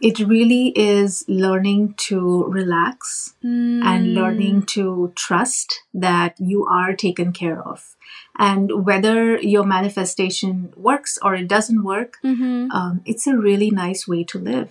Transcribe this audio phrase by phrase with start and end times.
[0.00, 3.82] it really is learning to relax Mm.
[3.84, 7.96] and learning to trust that you are taken care of.
[8.38, 12.68] And whether your manifestation works or it doesn't work, Mhm.
[12.72, 14.68] um, it's a really nice way to live.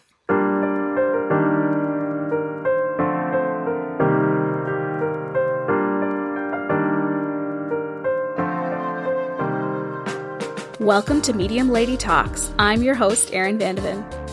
[10.79, 12.51] Welcome to Medium Lady Talks.
[12.59, 14.24] I'm your host, Erin Vandeven.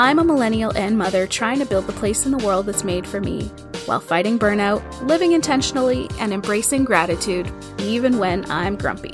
[0.00, 3.06] I'm a millennial and mother trying to build the place in the world that's made
[3.06, 3.48] for me
[3.84, 9.12] while fighting burnout, living intentionally, and embracing gratitude even when I'm grumpy.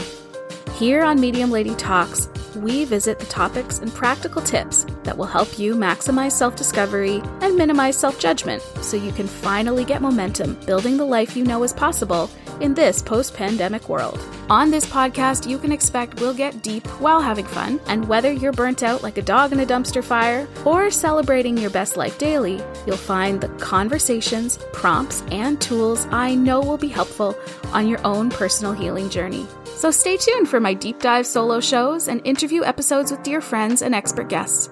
[0.75, 5.59] Here on Medium Lady Talks, we visit the topics and practical tips that will help
[5.59, 10.99] you maximize self discovery and minimize self judgment so you can finally get momentum building
[10.99, 14.19] the life you know is possible in this post pandemic world.
[14.49, 18.53] On this podcast, you can expect we'll get deep while having fun, and whether you're
[18.53, 22.63] burnt out like a dog in a dumpster fire or celebrating your best life daily,
[22.87, 27.37] you'll find the conversations, prompts, and tools I know will be helpful
[27.73, 29.47] on your own personal healing journey.
[29.77, 33.83] So stay tuned for my deep dive solo shows and interview episodes with dear friends
[33.83, 34.71] and expert guests.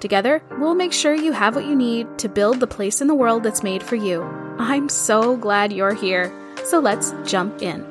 [0.00, 3.14] Together, we'll make sure you have what you need to build the place in the
[3.14, 4.22] world that's made for you.
[4.58, 6.30] I'm so glad you're here.
[6.64, 7.86] So let's jump in.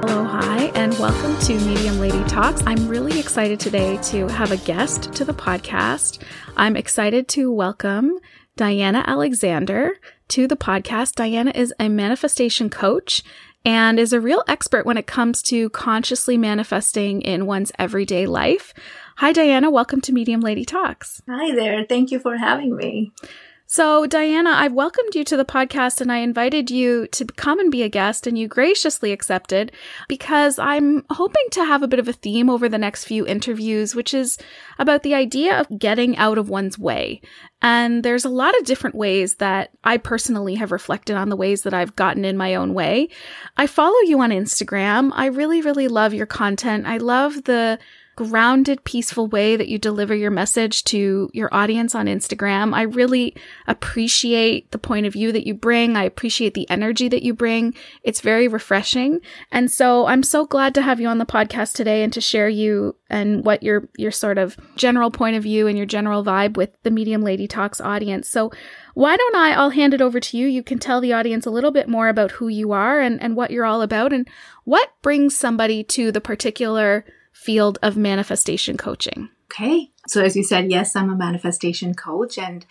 [0.00, 2.62] Hello, hi, and welcome to Medium Lady Talks.
[2.66, 6.22] I'm really excited today to have a guest to the podcast.
[6.56, 8.18] I'm excited to welcome
[8.56, 11.16] Diana Alexander to the podcast.
[11.16, 13.22] Diana is a manifestation coach
[13.64, 18.72] and is a real expert when it comes to consciously manifesting in one's everyday life.
[19.18, 19.70] Hi, Diana.
[19.70, 21.22] Welcome to Medium Lady Talks.
[21.28, 21.86] Hi there.
[21.88, 23.12] Thank you for having me.
[23.66, 27.70] So, Diana, I've welcomed you to the podcast and I invited you to come and
[27.70, 29.70] be a guest, and you graciously accepted
[30.08, 33.94] because I'm hoping to have a bit of a theme over the next few interviews,
[33.94, 34.36] which is
[34.80, 37.20] about the idea of getting out of one's way.
[37.62, 41.62] And there's a lot of different ways that I personally have reflected on the ways
[41.62, 43.08] that I've gotten in my own way.
[43.56, 45.10] I follow you on Instagram.
[45.14, 46.86] I really, really love your content.
[46.86, 47.78] I love the
[48.16, 52.74] grounded, peaceful way that you deliver your message to your audience on Instagram.
[52.74, 53.36] I really
[53.66, 55.96] appreciate the point of view that you bring.
[55.96, 57.74] I appreciate the energy that you bring.
[58.02, 59.20] It's very refreshing.
[59.50, 62.48] And so I'm so glad to have you on the podcast today and to share
[62.48, 66.56] you and what your your sort of general point of view and your general vibe
[66.56, 68.28] with the Medium Lady Talks audience.
[68.28, 68.50] So
[68.94, 70.46] why don't I I'll hand it over to you.
[70.46, 73.36] You can tell the audience a little bit more about who you are and, and
[73.36, 74.28] what you're all about and
[74.64, 79.28] what brings somebody to the particular field of manifestation coaching.
[79.52, 79.90] Okay.
[80.06, 82.38] So, as you said, yes, I'm a manifestation coach.
[82.38, 82.64] And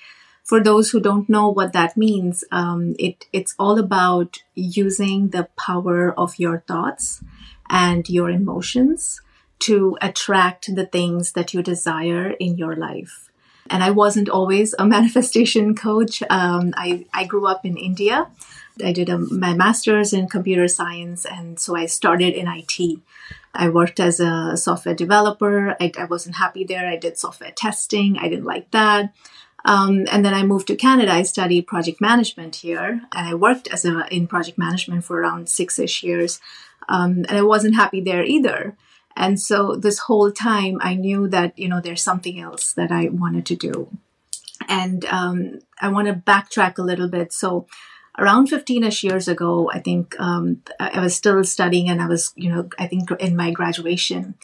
[0.44, 5.48] for those who don't know what that means, um, it, it's all about using the
[5.58, 7.24] power of your thoughts
[7.70, 9.22] and your emotions
[9.60, 13.30] to attract the things that you desire in your life.
[13.70, 16.22] And I wasn't always a manifestation coach.
[16.30, 18.28] Um, I, I grew up in India.
[18.84, 23.00] I did a, my master's in computer science, and so I started in IT.
[23.54, 25.76] I worked as a software developer.
[25.80, 26.88] I, I wasn't happy there.
[26.88, 28.18] I did software testing.
[28.18, 29.14] I didn't like that.
[29.66, 31.12] Um, and then I moved to Canada.
[31.12, 35.50] I studied project management here, and I worked as a in project management for around
[35.50, 36.40] six-ish years.
[36.90, 38.76] Um, and I wasn't happy there either.
[39.16, 43.10] And so this whole time, I knew that you know there's something else that I
[43.10, 43.90] wanted to do.
[44.68, 47.32] And um, I want to backtrack a little bit.
[47.32, 47.68] So
[48.20, 52.50] around 15ish years ago i think um, i was still studying and i was you
[52.50, 54.36] know i think in my graduation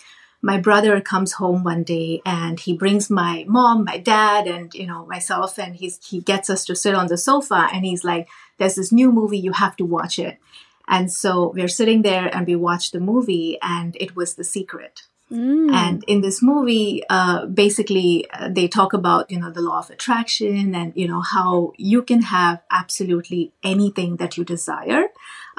[0.42, 4.88] my brother comes home one day and he brings my mom my dad and you
[4.88, 8.28] know myself and he's he gets us to sit on the sofa and he's like
[8.60, 10.38] there's this new movie you have to watch it.
[10.88, 15.04] And so we're sitting there and we watched the movie and it was the secret
[15.32, 15.72] Mm.
[15.72, 19.92] and in this movie, uh, basically, uh, they talk about, you know, the law of
[19.92, 25.06] attraction and, you know, how you can have absolutely anything that you desire.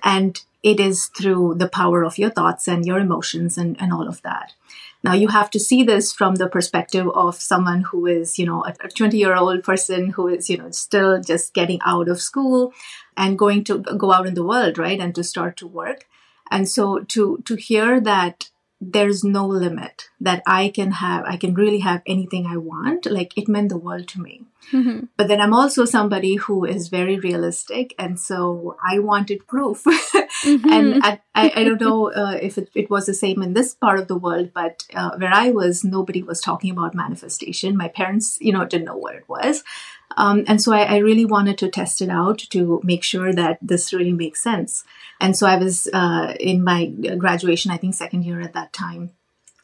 [0.03, 4.09] And it is through the power of your thoughts and your emotions and, and all
[4.09, 4.55] of that.
[5.03, 8.65] Now, you have to see this from the perspective of someone who is, you know,
[8.65, 12.73] a 20 year old person who is, you know, still just getting out of school
[13.17, 15.01] and going to go out in the world, right?
[15.01, 16.07] And to start to work.
[16.51, 18.51] And so to, to hear that
[18.81, 21.25] there's no limit that I can have.
[21.27, 23.05] I can really have anything I want.
[23.07, 24.45] Like it meant the world to me.
[24.73, 25.09] Mhm.
[25.17, 27.95] But then I'm also somebody who is very realistic.
[27.99, 29.85] And so I wanted proof.
[30.45, 30.71] Mhm.
[30.71, 33.75] and I, I, I don't know uh, if it, it was the same in this
[33.75, 37.77] part of the world, but uh, where I was, nobody was talking about manifestation.
[37.77, 39.63] My parents, you know, didn't know what it was.
[40.17, 43.59] Um, and so I, I, really wanted to test it out to make sure that
[43.63, 44.85] this really makes sense.
[45.21, 49.13] And so I was uh, in my graduation, I think second year at that time.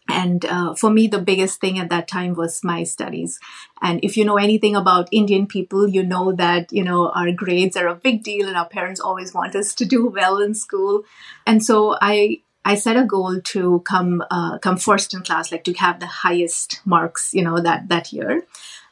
[0.08, 3.40] And uh, for me, the biggest thing at that time was my studies.
[3.82, 7.76] And if you know anything about Indian people, you know that, you know, our grades
[7.76, 11.02] are a big deal and our parents always want us to do well in school.
[11.44, 15.64] And so I, I set a goal to come, uh, come first in class, like
[15.64, 18.44] to have the highest marks, you know, that, that year.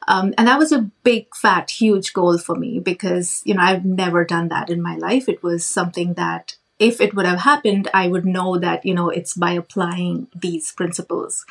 [0.07, 3.85] Um, and that was a big, fat, huge goal for me because, you know, I've
[3.85, 5.29] never done that in my life.
[5.29, 9.09] It was something that if it would have happened, I would know that, you know,
[9.09, 11.47] it's by applying these principles.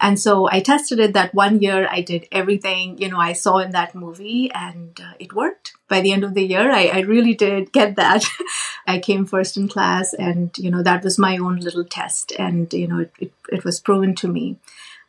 [0.00, 1.86] And so I tested it that one year.
[1.88, 5.74] I did everything, you know, I saw in that movie and uh, it worked.
[5.88, 8.24] By the end of the year, I, I really did get that.
[8.86, 12.72] I came first in class and, you know, that was my own little test and,
[12.72, 14.58] you know, it, it, it was proven to me.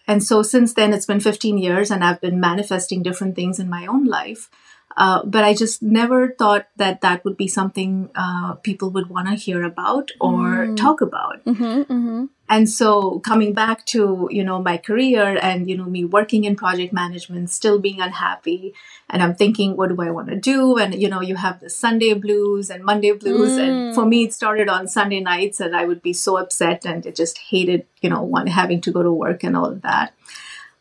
[0.07, 3.69] And so since then, it's been 15 years and I've been manifesting different things in
[3.69, 4.49] my own life.
[4.95, 9.27] Uh, but I just never thought that that would be something uh, people would want
[9.27, 10.77] to hear about or mm.
[10.77, 11.43] talk about.
[11.45, 12.25] Mm-hmm, mm-hmm.
[12.49, 16.55] And so coming back to, you know, my career and, you know, me working in
[16.55, 18.75] project management, still being unhappy.
[19.09, 20.77] And I'm thinking, what do I want to do?
[20.77, 23.51] And, you know, you have the Sunday blues and Monday blues.
[23.51, 23.67] Mm.
[23.67, 27.07] And for me, it started on Sunday nights and I would be so upset and
[27.07, 30.13] I just hated, you know, one having to go to work and all of that.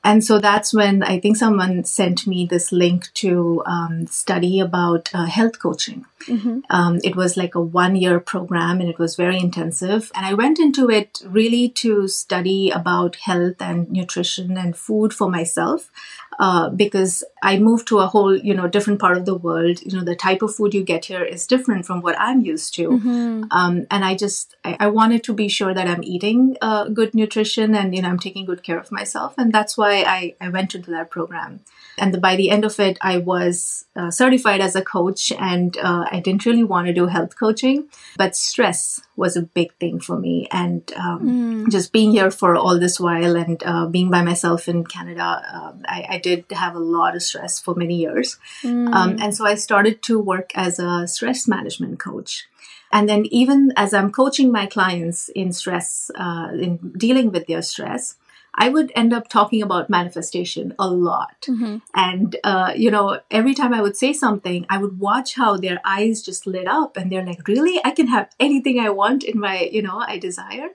[0.04, 5.10] And so that's when I think someone sent me this link to um, study about
[5.14, 6.06] uh, health coaching.
[6.26, 6.60] Mm-hmm.
[6.70, 10.10] Um, it was like a one year program and it was very intensive.
[10.14, 15.30] And I went into it really to study about health and nutrition and food for
[15.30, 15.90] myself
[16.38, 19.82] uh, because I moved to a whole, you know, different part of the world.
[19.82, 22.74] You know, the type of food you get here is different from what I'm used
[22.76, 22.88] to.
[22.88, 23.44] Mm-hmm.
[23.50, 27.14] Um, and I just, I, I, wanted to be sure that I'm eating uh, good
[27.14, 29.34] nutrition and, you know, I'm taking good care of myself.
[29.36, 31.60] And that's why I, I went into that program.
[31.98, 35.76] And the, by the end of it, I was uh, certified as a coach and
[35.76, 40.00] uh, I didn't really want to do health coaching, but stress was a big thing
[40.00, 40.48] for me.
[40.50, 41.70] And um, mm.
[41.70, 45.82] just being here for all this while and uh, being by myself in Canada, um,
[45.86, 48.38] I, I, did have a lot of stress for many years.
[48.62, 48.92] Mm.
[48.92, 52.46] Um, and so I started to work as a stress management coach.
[52.92, 57.62] And then even as I'm coaching my clients in stress, uh, in dealing with their
[57.62, 58.16] stress,
[58.54, 61.42] I would end up talking about manifestation a lot.
[61.48, 61.78] Mm-hmm.
[61.94, 65.80] And, uh, you know, every time I would say something, I would watch how their
[65.84, 67.80] eyes just lit up and they're like, really?
[67.84, 70.68] I can have anything I want in my, you know, I desire.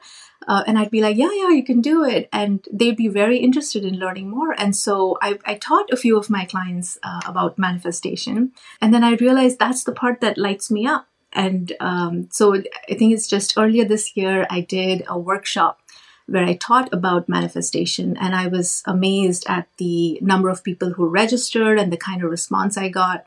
[0.47, 2.29] Uh, and I'd be like, yeah, yeah, you can do it.
[2.31, 4.53] And they'd be very interested in learning more.
[4.57, 8.53] And so I, I taught a few of my clients uh, about manifestation.
[8.81, 11.07] And then I realized that's the part that lights me up.
[11.33, 15.81] And um, so I think it's just earlier this year, I did a workshop
[16.27, 18.17] where I taught about manifestation.
[18.17, 22.29] And I was amazed at the number of people who registered and the kind of
[22.29, 23.25] response I got.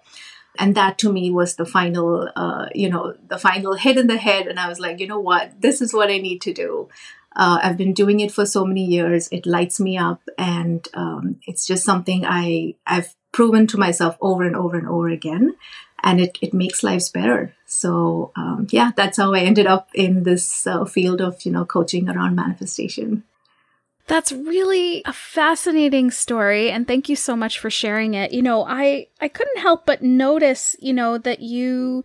[0.59, 4.19] And that to me was the final, uh, you know, the final hit in the
[4.19, 4.47] head.
[4.47, 5.61] And I was like, you know what?
[5.61, 6.89] This is what I need to do.
[7.35, 9.29] Uh, I've been doing it for so many years.
[9.31, 14.43] It lights me up, and um, it's just something I I've proven to myself over
[14.43, 15.55] and over and over again
[16.03, 17.55] and it, it makes lives better.
[17.67, 21.65] So um, yeah, that's how I ended up in this uh, field of you know
[21.65, 23.25] coaching around manifestation.
[24.07, 28.33] That's really a fascinating story and thank you so much for sharing it.
[28.33, 32.05] You know, I I couldn't help but notice, you know, that you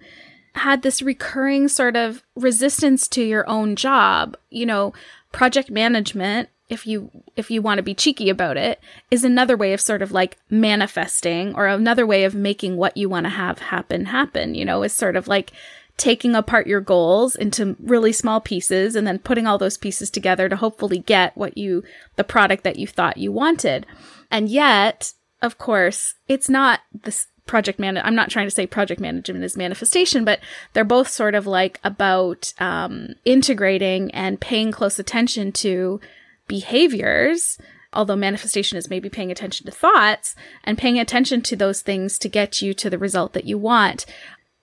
[0.54, 4.38] had this recurring sort of resistance to your own job.
[4.52, 4.94] You know,
[5.32, 8.80] project management if you if you want to be cheeky about it
[9.12, 13.08] is another way of sort of like manifesting or another way of making what you
[13.08, 15.52] want to have happen happen you know is sort of like
[15.98, 20.50] taking apart your goals into really small pieces and then putting all those pieces together
[20.50, 21.84] to hopefully get what you
[22.18, 23.86] the product that you thought you wanted.
[24.30, 29.00] And yet of course it's not this project man i'm not trying to say project
[29.00, 30.40] management is manifestation but
[30.74, 36.00] they're both sort of like about um, integrating and paying close attention to
[36.48, 37.58] behaviors,
[37.94, 42.30] although manifestation is maybe paying attention to thoughts and paying attention to those things to
[42.30, 44.06] get you to the result that you want.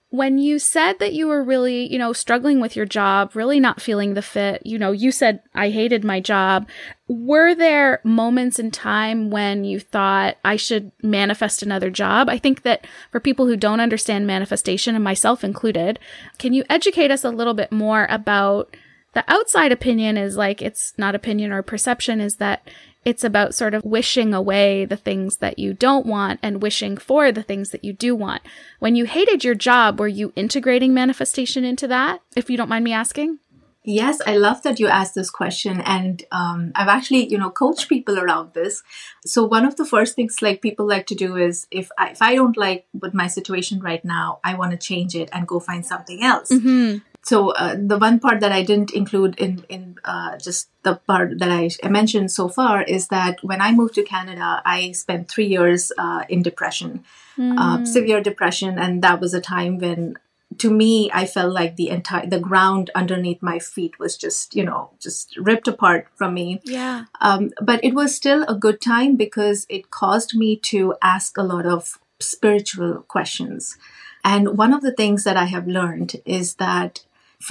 [0.09, 3.81] When you said that you were really, you know, struggling with your job, really not
[3.81, 6.69] feeling the fit, you know, you said, I hated my job.
[7.07, 12.29] Were there moments in time when you thought I should manifest another job?
[12.29, 15.97] I think that for people who don't understand manifestation, and myself included,
[16.37, 18.77] can you educate us a little bit more about
[19.13, 22.67] the outside opinion is like, it's not opinion or perception, is that
[23.05, 27.31] it's about sort of wishing away the things that you don't want and wishing for
[27.31, 28.41] the things that you do want.
[28.79, 32.21] When you hated your job, were you integrating manifestation into that?
[32.35, 33.39] If you don't mind me asking?
[33.85, 35.81] Yes, I love that you asked this question.
[35.81, 38.81] And um, I've actually, you know, coached people around this.
[39.25, 42.21] So one of the first things like people like to do is if I, if
[42.21, 45.59] I don't like with my situation right now, I want to change it and go
[45.59, 46.49] find something else.
[46.49, 46.99] Mm-hmm.
[47.23, 51.39] So uh, the one part that I didn't include in in uh, just the part
[51.39, 55.47] that I mentioned so far is that when I moved to Canada, I spent three
[55.47, 57.03] years uh, in depression,
[57.37, 57.87] Mm.
[57.87, 60.15] severe depression, and that was a time when
[60.59, 64.63] to me i felt like the entire the ground underneath my feet was just you
[64.63, 67.05] know just ripped apart from me Yeah.
[67.21, 71.43] um, but it was still a good time because it caused me to ask a
[71.53, 73.77] lot of spiritual questions
[74.23, 77.01] and one of the things that i have learned is that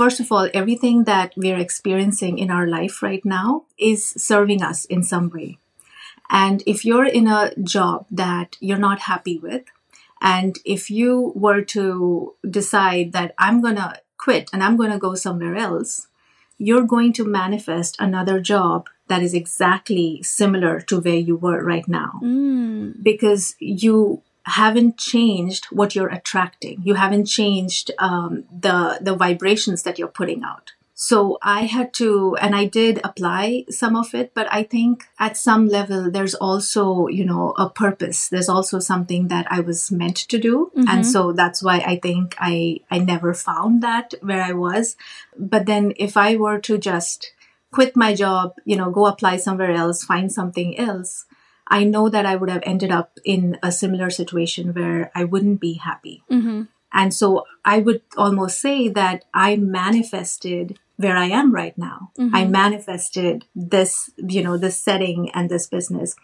[0.00, 4.84] first of all everything that we're experiencing in our life right now is serving us
[4.96, 5.50] in some way
[6.30, 7.40] and if you're in a
[7.74, 9.64] job that you're not happy with
[10.34, 14.98] and if you were to decide that I'm going to quit and I'm going to
[15.06, 16.06] go somewhere else,
[16.58, 21.88] you're going to manifest another job that is exactly similar to where you were right
[21.88, 23.02] now Mm.
[23.02, 26.80] because you haven't changed what you're attracting.
[26.84, 30.72] You haven't changed um, the the vibrations that you're putting out.
[30.94, 35.36] So I had to, and I did apply some of it, but I think at
[35.36, 38.28] some level there's also, you know, a purpose.
[38.28, 42.36] There's also something that I was meant to do, and so that's why I think
[42.38, 44.96] I I never found that where I was.
[45.36, 47.32] But then if I were to just
[47.72, 51.24] quit my job, you know, go apply somewhere else, find something else,
[51.72, 55.58] I know that I would have ended up in a similar situation where I wouldn't
[55.58, 56.22] be happy.
[56.30, 56.62] Mm-hmm.
[56.92, 62.10] And so I would almost say that I manifested where I am right now.
[62.32, 66.14] I manifested this, you know, this setting and this business.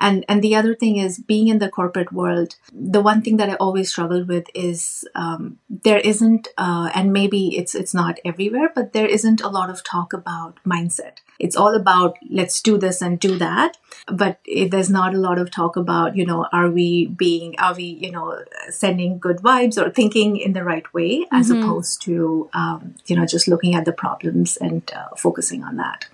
[0.00, 2.56] And and the other thing is being in the corporate world.
[2.72, 7.56] The one thing that I always struggled with is um, there isn't, uh, and maybe
[7.56, 11.18] it's it's not everywhere, but there isn't a lot of talk about mindset.
[11.38, 13.76] It's all about let's do this and do that,
[14.06, 14.38] but
[14.70, 18.10] there's not a lot of talk about you know are we being are we you
[18.10, 18.38] know
[18.70, 23.26] sending good vibes or thinking in the right way as opposed to um, you know
[23.26, 26.06] just looking at the problems and uh, focusing on that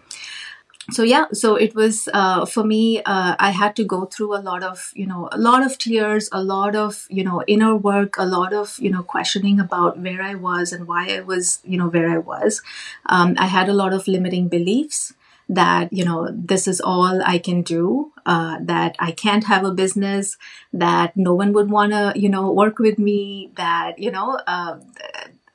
[0.90, 4.42] so yeah so it was uh, for me uh, i had to go through a
[4.48, 8.16] lot of you know a lot of tears a lot of you know inner work
[8.18, 11.78] a lot of you know questioning about where i was and why i was you
[11.78, 12.62] know where i was.
[13.06, 15.14] Um, i had a lot of limiting beliefs
[15.48, 19.70] that you know this is all i can do uh, that i can't have a
[19.72, 20.36] business
[20.72, 24.78] that no one would want to you know work with me that you know uh,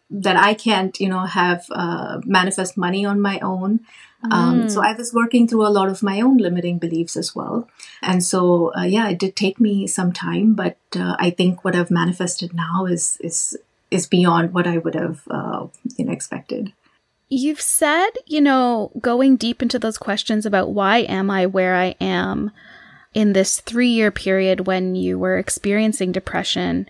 [0.10, 3.80] that i can't you know have uh, manifest money on my own
[4.24, 7.70] um, so I was working through a lot of my own limiting beliefs as well.
[8.02, 11.76] And so, uh, yeah, it did take me some time, but uh, I think what
[11.76, 13.58] I've manifested now is is
[13.92, 16.74] is beyond what I would have uh, you know expected.
[17.30, 21.96] You've said, you know, going deep into those questions about why am I where I
[22.00, 22.52] am
[23.14, 26.88] in this three year period when you were experiencing depression,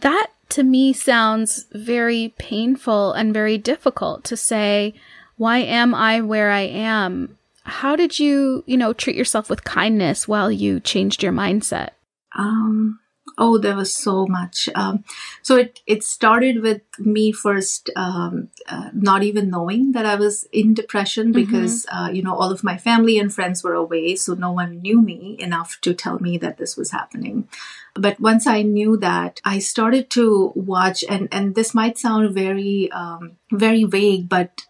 [0.00, 4.94] that to me sounds very painful and very difficult to say,
[5.42, 7.36] why am I where I am?
[7.64, 11.90] How did you, you know, treat yourself with kindness while you changed your mindset?
[12.38, 13.00] Um,
[13.36, 14.68] oh, there was so much.
[14.76, 15.02] Um,
[15.42, 20.46] so it it started with me first um, uh, not even knowing that I was
[20.52, 24.34] in depression because uh, you know all of my family and friends were away, so
[24.34, 27.48] no one knew me enough to tell me that this was happening.
[27.94, 32.92] But once I knew that, I started to watch, and and this might sound very
[32.92, 34.66] um, very vague, but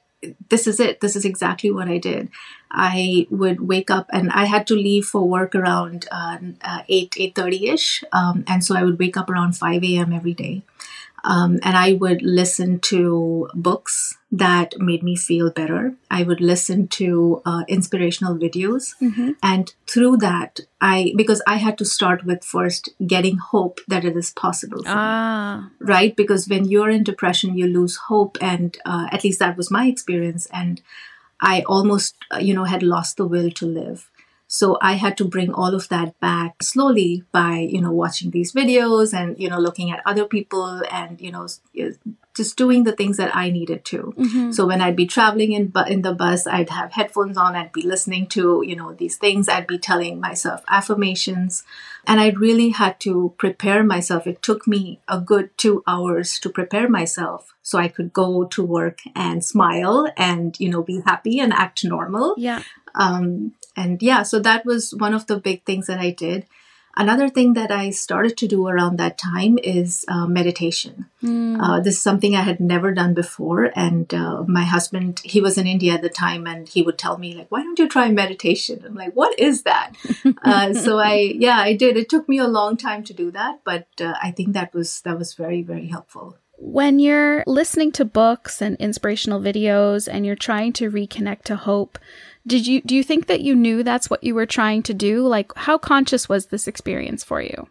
[0.49, 1.00] this is it.
[1.00, 2.29] This is exactly what I did.
[2.71, 7.11] I would wake up and I had to leave for work around uh, uh, 8,
[7.12, 8.05] 8.30ish.
[8.12, 10.12] Um, and so I would wake up around 5 a.m.
[10.12, 10.62] every day.
[11.25, 15.95] Um, and I would listen to books that made me feel better.
[16.11, 18.95] I would listen to uh, inspirational videos.
[19.43, 24.17] And through that, I, because I had to start with first getting hope that it
[24.17, 26.17] is possible for me Ah, right?
[26.17, 29.87] Because when you're in depression, you lose hope, and uh, at least that was my
[29.87, 30.47] experience.
[30.52, 30.81] And
[31.41, 34.11] I almost, uh, you know, had lost the will to live.
[34.52, 38.52] So I had to bring all of that back slowly by, you know, watching these
[38.52, 41.49] videos and, you know, looking at other people and, you know,
[42.35, 44.12] just doing the things that I needed to.
[44.52, 47.56] So when I'd be traveling in bu- in the bus, I'd have headphones on.
[47.56, 49.49] I'd be listening to you know these things.
[49.49, 51.64] I'd be telling myself affirmations,
[52.06, 54.26] and I really had to prepare myself.
[54.26, 58.62] It took me a good two hours to prepare myself so I could go to
[58.62, 62.62] work and smile and you know be happy and act normal yeah.
[62.94, 66.47] um, and yeah so that was one of the big things that i did
[66.95, 71.07] Another thing that I started to do around that time is uh, meditation.
[71.23, 71.59] Mm.
[71.59, 73.71] Uh, this is something I had never done before.
[73.75, 77.17] And uh, my husband, he was in India at the time, and he would tell
[77.17, 78.83] me, like, why don't you try meditation?
[78.85, 79.93] I'm like, what is that?
[80.45, 81.97] Uh, so I, yeah, I did.
[81.97, 85.00] It took me a long time to do that, but uh, I think that was
[85.02, 86.37] that was very, very helpful.
[86.59, 91.99] When you're listening to books and inspirational videos, and you're trying to reconnect to hope
[92.46, 95.26] did you do you think that you knew that's what you were trying to do?
[95.26, 97.68] Like how conscious was this experience for you?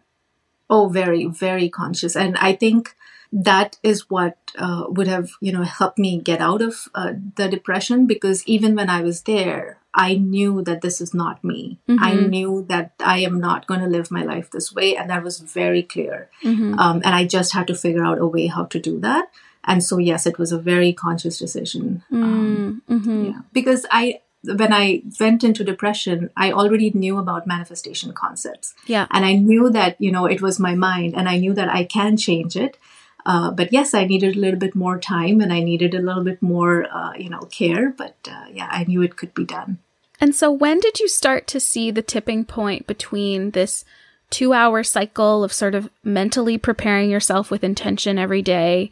[0.70, 2.16] Oh, very, very conscious.
[2.16, 2.96] And I think
[3.32, 7.48] that is what uh, would have, you know, helped me get out of uh, the
[7.48, 11.78] depression because even when I was there, I knew that this is not me.
[11.88, 12.02] Mm-hmm.
[12.02, 14.96] I knew that I am not going to live my life this way.
[14.96, 16.30] And that was very clear.
[16.42, 16.78] Mm-hmm.
[16.78, 19.30] Um, and I just had to figure out a way how to do that.
[19.64, 22.02] And so, yes, it was a very conscious decision.
[22.10, 23.24] Um, mm-hmm.
[23.26, 23.40] yeah.
[23.52, 28.74] Because I, when I went into depression, I already knew about manifestation concepts.
[28.86, 29.06] Yeah.
[29.10, 31.84] And I knew that, you know, it was my mind and I knew that I
[31.84, 32.76] can change it.
[33.24, 36.24] Uh, but yes, I needed a little bit more time and I needed a little
[36.24, 37.90] bit more, uh, you know, care.
[37.90, 39.78] But uh, yeah, I knew it could be done.
[40.20, 43.84] And so when did you start to see the tipping point between this
[44.30, 48.90] two hour cycle of sort of mentally preparing yourself with intention every day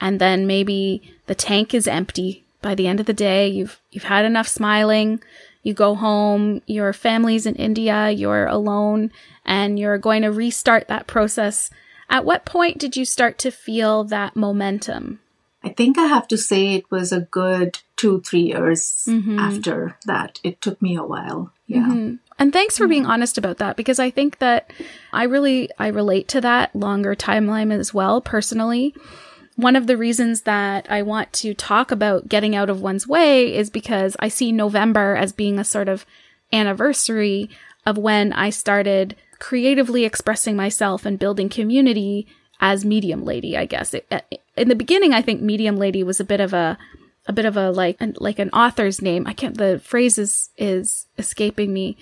[0.00, 4.04] and then maybe the tank is empty by the end of the day, you've you've
[4.04, 5.20] had enough smiling.
[5.62, 9.12] You go home, your family's in India, you're alone,
[9.44, 11.70] and you're going to restart that process.
[12.08, 15.20] At what point did you start to feel that momentum?
[15.62, 19.38] I think I have to say it was a good two, three years mm-hmm.
[19.38, 20.40] after that.
[20.42, 21.52] It took me a while.
[21.66, 21.86] Yeah.
[21.86, 22.14] Mm-hmm.
[22.38, 24.70] And thanks for being honest about that because I think that
[25.12, 28.94] I really I relate to that longer timeline as well personally
[29.56, 33.54] one of the reasons that I want to talk about getting out of one's way
[33.54, 36.04] is because I see November as being a sort of
[36.52, 37.50] anniversary
[37.86, 42.26] of when I started creatively expressing myself and building community
[42.60, 43.94] as medium lady, I guess.
[43.94, 44.20] It, uh,
[44.56, 46.78] in the beginning, I think medium lady was a bit of a,
[47.26, 49.26] a bit of a like, an, like an author's name.
[49.26, 51.96] I can't, the phrase is, is escaping me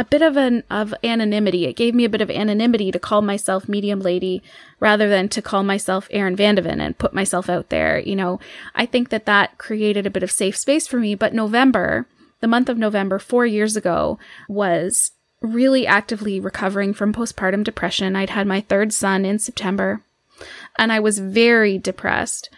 [0.00, 1.66] a bit of an of anonymity.
[1.66, 4.42] It gave me a bit of anonymity to call myself medium lady
[4.80, 7.98] rather than to call myself Erin Vandeven and put myself out there.
[7.98, 8.40] You know,
[8.74, 11.14] I think that that created a bit of safe space for me.
[11.14, 12.06] But November,
[12.40, 15.10] the month of November, four years ago, was
[15.42, 18.16] really actively recovering from postpartum depression.
[18.16, 20.02] I'd had my third son in September
[20.78, 22.48] and I was very depressed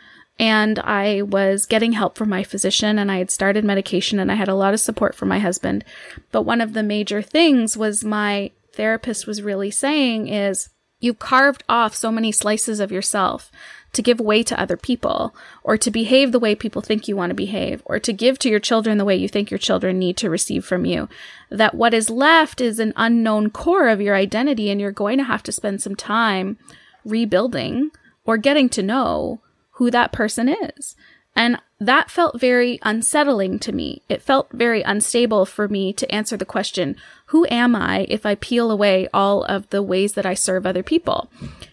[0.43, 4.35] and I was getting help from my physician and I had started medication and I
[4.35, 5.85] had a lot of support from my husband.
[6.33, 11.63] But one of the major things was my therapist was really saying is you've carved
[11.69, 13.53] off so many slices of yourself
[13.93, 17.31] to give away to other people or to behave the way people think you want
[17.31, 20.17] to behave or to give to your children the way you think your children need
[20.17, 21.09] to receive from you.
[21.51, 25.25] That what is left is an unknown core of your identity and you're going to
[25.25, 26.59] have to spend some time
[27.05, 27.93] rebuilding
[28.25, 29.41] or getting to know
[29.73, 30.95] who that person is.
[31.35, 34.03] And that felt very unsettling to me.
[34.09, 38.35] It felt very unstable for me to answer the question, who am I if I
[38.35, 41.31] peel away all of the ways that I serve other people?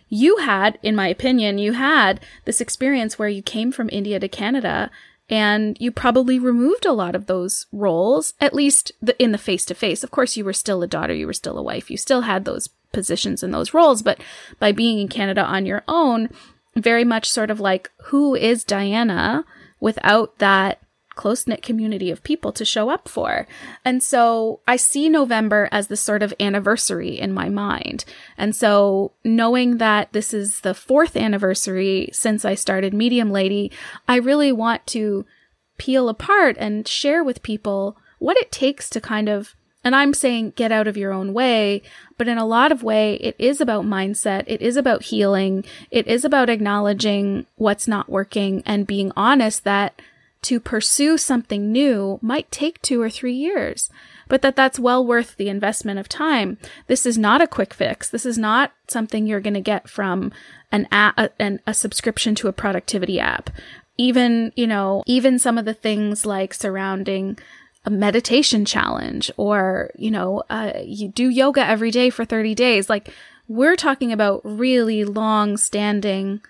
[0.07, 4.27] You had, in my opinion, you had this experience where you came from India to
[4.27, 4.89] Canada
[5.29, 9.63] and you probably removed a lot of those roles, at least the, in the face
[9.65, 10.03] to face.
[10.03, 12.45] Of course, you were still a daughter, you were still a wife, you still had
[12.45, 14.19] those positions and those roles, but
[14.57, 16.29] by being in Canada on your own,
[16.75, 19.45] very much sort of like, who is Diana
[19.79, 20.79] without that
[21.19, 23.45] close knit community of people to show up for.
[23.83, 28.05] And so I see November as the sort of anniversary in my mind.
[28.37, 33.69] And so knowing that this is the fourth anniversary since I started Medium Lady,
[34.07, 35.25] I really want to
[35.77, 40.53] peel apart and share with people what it takes to kind of and I'm saying
[40.55, 41.81] get out of your own way,
[42.17, 44.43] but in a lot of way, it is about mindset.
[44.47, 45.63] It is about healing.
[45.89, 50.01] It is about acknowledging what's not working and being honest that
[50.41, 53.89] to pursue something new might take two or three years,
[54.27, 56.57] but that that's well worth the investment of time.
[56.87, 58.09] This is not a quick fix.
[58.09, 60.31] This is not something you're going to get from
[60.71, 61.29] an a,
[61.67, 63.49] a subscription to a productivity app.
[63.97, 67.37] Even, you know, even some of the things like surrounding
[67.85, 72.89] a meditation challenge or, you know, uh, you do yoga every day for 30 days.
[72.89, 73.09] Like
[73.47, 76.41] we're talking about really long standing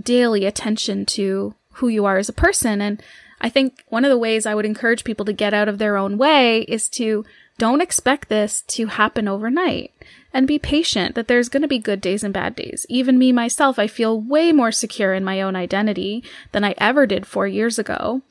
[0.00, 2.80] daily attention to who you are as a person.
[2.80, 3.02] And
[3.40, 5.96] I think one of the ways I would encourage people to get out of their
[5.96, 7.24] own way is to
[7.56, 9.92] don't expect this to happen overnight
[10.32, 12.84] and be patient that there's going to be good days and bad days.
[12.88, 17.06] Even me myself, I feel way more secure in my own identity than I ever
[17.06, 18.22] did four years ago.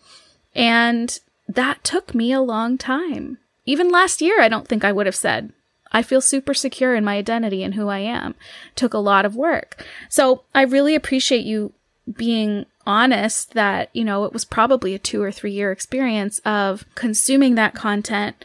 [0.53, 3.37] And that took me a long time.
[3.65, 5.51] Even last year, I don't think I would have said
[5.93, 8.33] I feel super secure in my identity and who I am.
[8.75, 9.85] Took a lot of work.
[10.09, 11.73] So I really appreciate you
[12.17, 16.85] being honest that, you know, it was probably a two or three year experience of
[16.95, 18.43] consuming that content,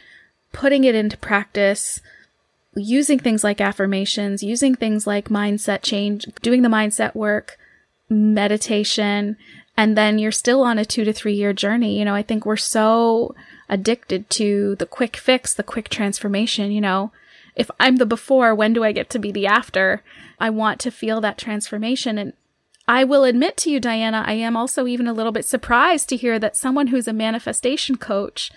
[0.53, 2.01] putting it into practice,
[2.77, 7.59] using things like affirmations, using things like mindset change, doing the mindset work,
[8.11, 9.37] meditation,
[9.79, 11.97] and then you're still on a two to three year journey.
[11.97, 13.37] You know, I think we're so
[13.69, 16.73] addicted to the quick fix, the quick transformation.
[16.73, 17.13] You know,
[17.55, 20.03] if I'm the before, when do I get to be the after?
[20.41, 22.19] I want to feel that transformation.
[22.19, 22.33] And
[22.89, 26.17] I will admit to you, Diana, I am also even a little bit surprised to
[26.17, 28.51] hear that someone who's a manifestation coach,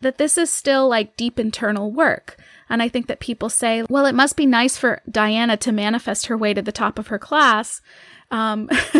[0.00, 2.36] that this is still like deep internal work.
[2.68, 6.26] And I think that people say, well, it must be nice for Diana to manifest
[6.26, 7.80] her way to the top of her class.
[8.30, 8.66] Um,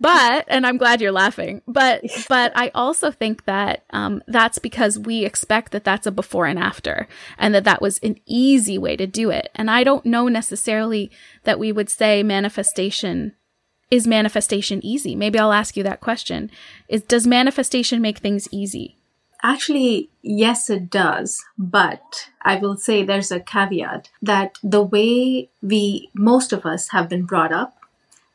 [0.00, 4.98] but, and I'm glad you're laughing, but, but I also think that, um, that's because
[4.98, 7.06] we expect that that's a before and after
[7.38, 9.50] and that that was an easy way to do it.
[9.54, 11.10] And I don't know necessarily
[11.44, 13.34] that we would say manifestation
[13.90, 15.16] is manifestation easy?
[15.16, 16.50] Maybe I'll ask you that question.
[16.88, 18.97] Is does manifestation make things easy?
[19.42, 21.44] Actually, yes, it does.
[21.56, 27.08] But I will say there's a caveat that the way we, most of us, have
[27.08, 27.78] been brought up,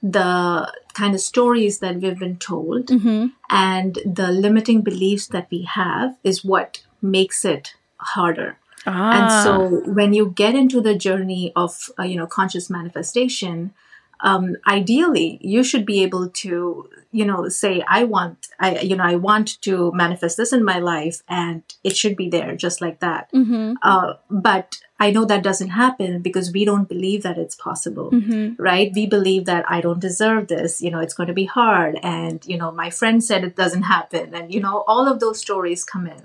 [0.02, 3.28] the kind of stories that we've been told, mm-hmm.
[3.50, 8.58] and the limiting beliefs that we have is what makes it harder.
[8.86, 9.12] Ah.
[9.14, 13.74] And so when you get into the journey of, uh, you know, conscious manifestation,
[14.24, 19.04] um, ideally you should be able to you know say i want i you know
[19.04, 23.00] i want to manifest this in my life and it should be there just like
[23.00, 23.74] that mm-hmm.
[23.84, 28.62] uh, but i know that doesn't happen because we don't believe that it's possible mm-hmm.
[28.62, 32.00] right we believe that i don't deserve this you know it's going to be hard
[32.02, 35.40] and you know my friend said it doesn't happen and you know all of those
[35.40, 36.24] stories come in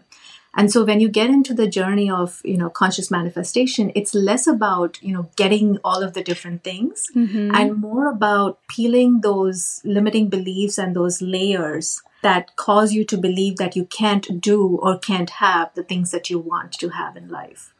[0.56, 4.46] and so when you get into the journey of, you know, conscious manifestation, it's less
[4.46, 7.54] about, you know, getting all of the different things mm-hmm.
[7.54, 13.56] and more about peeling those limiting beliefs and those layers that cause you to believe
[13.56, 17.28] that you can't do or can't have the things that you want to have in
[17.28, 17.72] life.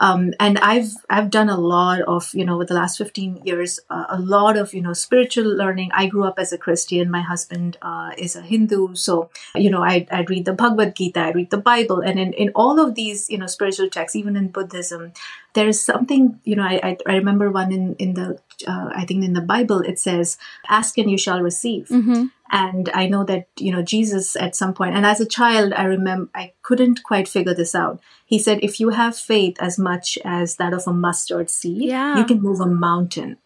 [0.00, 3.78] Um, and I've I've done a lot of you know with the last fifteen years
[3.90, 5.90] uh, a lot of you know spiritual learning.
[5.92, 7.10] I grew up as a Christian.
[7.10, 11.20] My husband uh, is a Hindu, so you know I I read the Bhagavad Gita,
[11.20, 14.36] I read the Bible, and in in all of these you know spiritual texts, even
[14.36, 15.12] in Buddhism,
[15.52, 19.04] there is something you know I I, I remember one in in the uh, I
[19.04, 22.32] think in the Bible it says, "Ask and you shall receive." Mm-hmm.
[22.52, 25.84] And I know that, you know, Jesus at some point, and as a child, I
[25.84, 28.00] remember I couldn't quite figure this out.
[28.26, 32.16] He said, if you have faith as much as that of a mustard seed, Yeah.
[32.18, 33.38] you can move a mountain.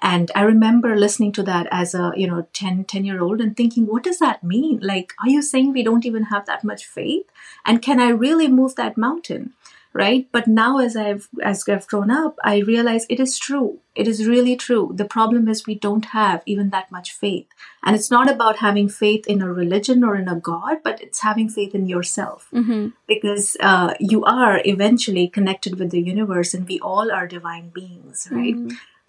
[0.00, 3.56] And I remember listening to that as a, you know, 10, 10 year old and
[3.56, 4.78] thinking, what does that mean?
[4.80, 7.26] Like, are you saying we don't even have that much faith?
[7.64, 9.54] And can I really move that mountain?
[9.94, 10.28] Right.
[10.30, 13.80] But now as I've, as I've grown up, I realize it is true.
[13.96, 14.92] It is really true.
[14.94, 17.46] The problem is we don't have even that much faith.
[17.82, 21.20] And it's not about having faith in a religion or in a God, but it's
[21.20, 22.88] having faith in yourself Mm-hmm.
[23.06, 28.28] because uh, you are eventually connected with the universe and we all are divine beings,
[28.30, 28.54] right?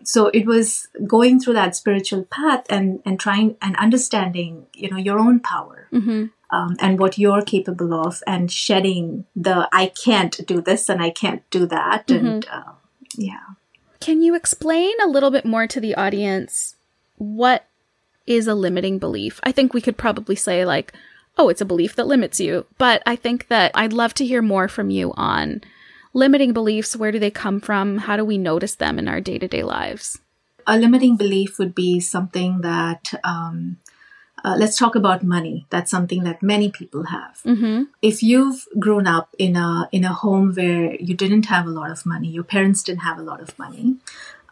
[0.04, 4.98] So it was going through that spiritual path and, and trying and understanding, you know,
[4.98, 6.28] your own power Mm-hmm.
[6.52, 11.10] Um, and what you're capable of and shedding the I can't do this and I
[11.10, 12.10] can't do that.
[12.10, 12.74] And uh,
[13.16, 13.40] yeah.
[14.00, 16.76] Can you explain a little bit more to the audience
[17.18, 17.66] what
[18.26, 19.40] is a limiting belief?
[19.44, 20.94] I think we could probably say, like,
[21.38, 22.66] oh, it's a belief that limits you.
[22.78, 25.62] But I think that I'd love to hear more from you on
[26.14, 26.96] limiting beliefs.
[26.96, 28.00] Where do they come from?
[28.00, 30.20] How do we notice them in our day to day lives?
[30.70, 33.78] a limiting belief would be something that um,
[34.44, 37.84] uh, let's talk about money that's something that many people have Mm-hmm.
[38.02, 41.90] if you've grown up in a in a home where you didn't have a lot
[41.92, 43.96] of money your parents didn't have a lot of money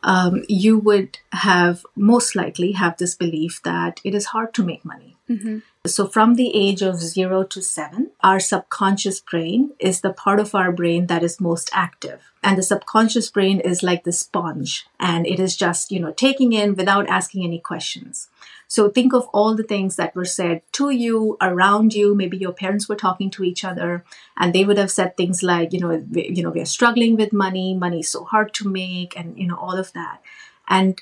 [0.04, 4.86] um, you would have most likely have this belief that it is hard to make
[4.86, 5.58] money Mm-hmm.
[5.88, 10.56] So, from the age of zero to seven, our subconscious brain is the part of
[10.56, 12.32] our brain that is most active.
[12.43, 16.54] And the subconscious brain is like the sponge and it is just, you know, taking
[16.54, 18.30] in without asking any questions.
[18.67, 22.15] So, think of all the things that were said to you, around you.
[22.15, 24.04] Maybe your parents were talking to each other
[24.36, 27.15] and they would have said things like, you know, we, you know, we are struggling
[27.15, 30.21] with money, money is so hard to make, and, you know, all of that.
[30.67, 31.02] And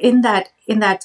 [0.00, 1.04] in that in that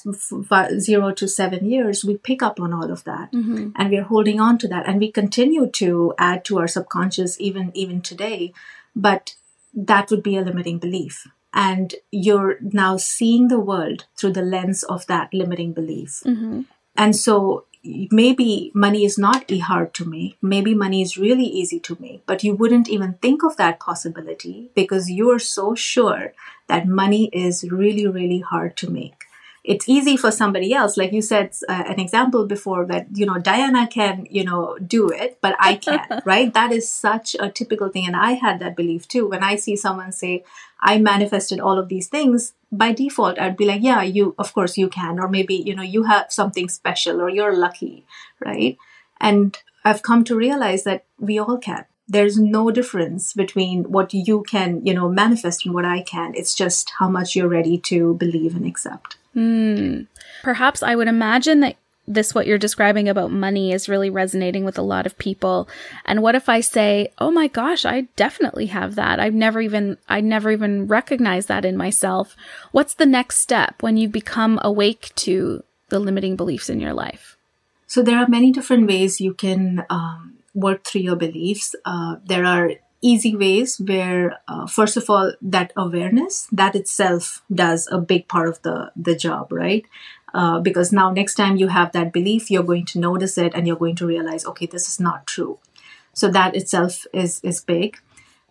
[0.78, 3.32] zero to seven years we pick up on all of that.
[3.32, 3.70] Mm-hmm.
[3.76, 4.86] and we're holding on to that.
[4.88, 8.52] And we continue to add to our subconscious even even today.
[8.94, 9.34] But
[9.74, 11.26] that would be a limiting belief.
[11.54, 16.22] And you're now seeing the world through the lens of that limiting belief.
[16.24, 16.62] Mm-hmm.
[16.96, 20.36] and so maybe money is not hard to make.
[20.42, 24.70] Maybe money is really easy to make, but you wouldn't even think of that possibility
[24.74, 26.32] because you are so sure
[26.68, 29.24] that money is really, really hard to make.
[29.64, 33.38] It's easy for somebody else like you said uh, an example before that you know
[33.38, 36.54] diana can you know do it but i can't right?
[36.54, 39.26] That is such a typical thing and i had that belief too.
[39.26, 40.44] When i see someone say
[40.80, 44.76] i manifested all of these things by default i'd be like yeah you of course
[44.76, 48.04] you can or maybe you know you have something special or you're lucky
[48.40, 48.76] right?
[49.20, 51.84] And i've come to realize that we all can.
[52.10, 56.34] There's no difference between what you can you know manifest and what i can.
[56.34, 59.16] It's just how much you're ready to believe and accept.
[59.34, 60.02] Hmm.
[60.42, 61.76] Perhaps I would imagine that
[62.08, 65.68] this, what you're describing about money, is really resonating with a lot of people.
[66.04, 69.20] And what if I say, oh my gosh, I definitely have that.
[69.20, 72.36] I've never even, I never even recognized that in myself.
[72.72, 77.36] What's the next step when you become awake to the limiting beliefs in your life?
[77.86, 81.74] So there are many different ways you can um, work through your beliefs.
[81.84, 87.88] Uh, there are easy ways where uh, first of all that awareness that itself does
[87.90, 89.86] a big part of the the job right
[90.34, 93.66] uh, because now next time you have that belief you're going to notice it and
[93.66, 95.58] you're going to realize okay this is not true
[96.12, 97.98] so that itself is is big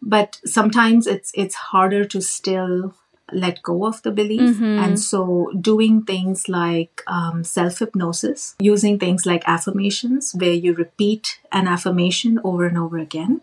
[0.01, 2.93] but sometimes it's it's harder to still
[3.31, 4.41] let go of the belief.
[4.41, 4.79] Mm-hmm.
[4.79, 11.39] And so, doing things like um, self hypnosis, using things like affirmations, where you repeat
[11.51, 13.41] an affirmation over and over again,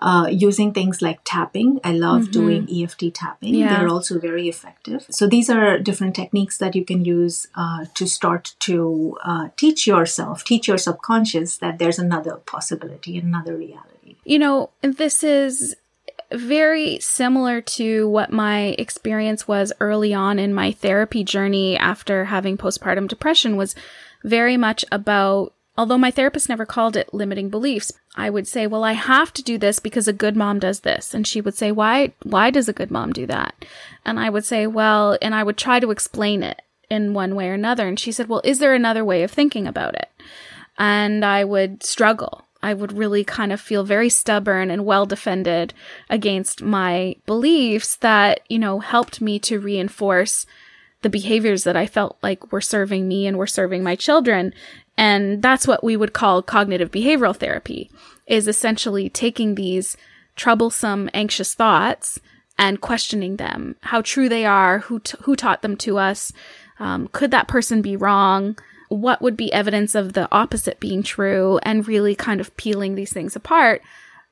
[0.00, 1.80] uh, using things like tapping.
[1.84, 2.30] I love mm-hmm.
[2.30, 3.54] doing EFT tapping.
[3.54, 3.78] Yeah.
[3.78, 5.06] They're also very effective.
[5.10, 9.86] So these are different techniques that you can use uh, to start to uh, teach
[9.86, 14.16] yourself, teach your subconscious that there's another possibility, another reality.
[14.24, 15.76] You know, this is
[16.32, 22.56] very similar to what my experience was early on in my therapy journey after having
[22.56, 23.74] postpartum depression was
[24.24, 28.84] very much about Although my therapist never called it limiting beliefs, I would say, well,
[28.84, 31.12] I have to do this because a good mom does this.
[31.12, 33.64] And she would say, why, why does a good mom do that?
[34.04, 37.48] And I would say, well, and I would try to explain it in one way
[37.48, 37.88] or another.
[37.88, 40.08] And she said, well, is there another way of thinking about it?
[40.78, 42.46] And I would struggle.
[42.62, 45.74] I would really kind of feel very stubborn and well defended
[46.08, 50.46] against my beliefs that, you know, helped me to reinforce
[51.02, 54.54] the behaviors that I felt like were serving me and were serving my children.
[54.96, 57.90] And that's what we would call cognitive behavioral therapy
[58.26, 59.96] is essentially taking these
[60.36, 62.20] troublesome, anxious thoughts
[62.58, 66.32] and questioning them, how true they are, who, t- who taught them to us.
[66.78, 68.56] Um, could that person be wrong?
[68.88, 71.58] What would be evidence of the opposite being true?
[71.64, 73.82] And really kind of peeling these things apart,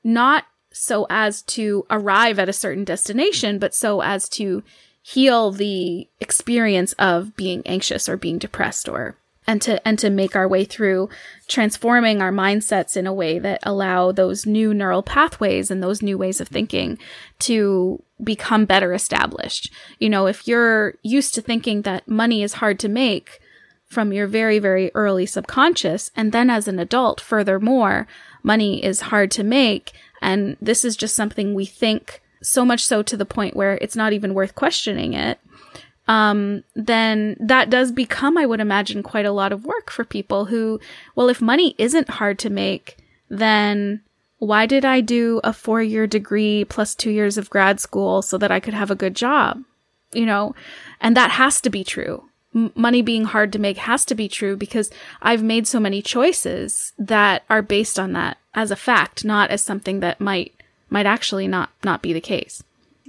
[0.05, 4.63] not so as to arrive at a certain destination, but so as to
[5.03, 10.37] heal the experience of being anxious or being depressed or and to and to make
[10.37, 11.09] our way through
[11.49, 16.17] transforming our mindsets in a way that allow those new neural pathways and those new
[16.17, 16.99] ways of thinking
[17.41, 19.73] to become better established.
[19.99, 23.41] You know, if you're used to thinking that money is hard to make
[23.87, 28.07] from your very very early subconscious and then as an adult furthermore,
[28.43, 33.03] money is hard to make and this is just something we think so much so
[33.03, 35.39] to the point where it's not even worth questioning it
[36.09, 40.47] um, then that does become, I would imagine, quite a lot of work for people
[40.47, 40.81] who,
[41.15, 42.97] well, if money isn't hard to make,
[43.29, 44.01] then
[44.39, 48.37] why did I do a four year degree plus two years of grad school so
[48.39, 49.63] that I could have a good job?
[50.13, 50.55] You know,
[51.01, 52.25] and that has to be true.
[52.53, 54.91] Money being hard to make has to be true because
[55.23, 59.63] I've made so many choices that are based on that as a fact, not as
[59.63, 60.53] something that might,
[60.91, 62.63] might actually not, not be the case.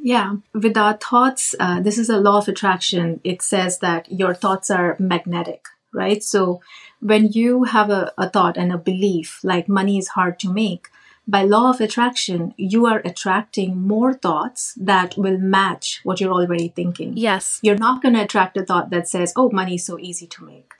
[0.05, 3.21] Yeah, with our thoughts, uh, this is a law of attraction.
[3.23, 6.21] It says that your thoughts are magnetic, right?
[6.21, 6.59] So
[6.99, 10.89] when you have a, a thought and a belief like money is hard to make,
[11.25, 16.67] by law of attraction, you are attracting more thoughts that will match what you're already
[16.67, 17.15] thinking.
[17.15, 17.61] Yes.
[17.61, 20.43] You're not going to attract a thought that says, oh, money is so easy to
[20.43, 20.73] make.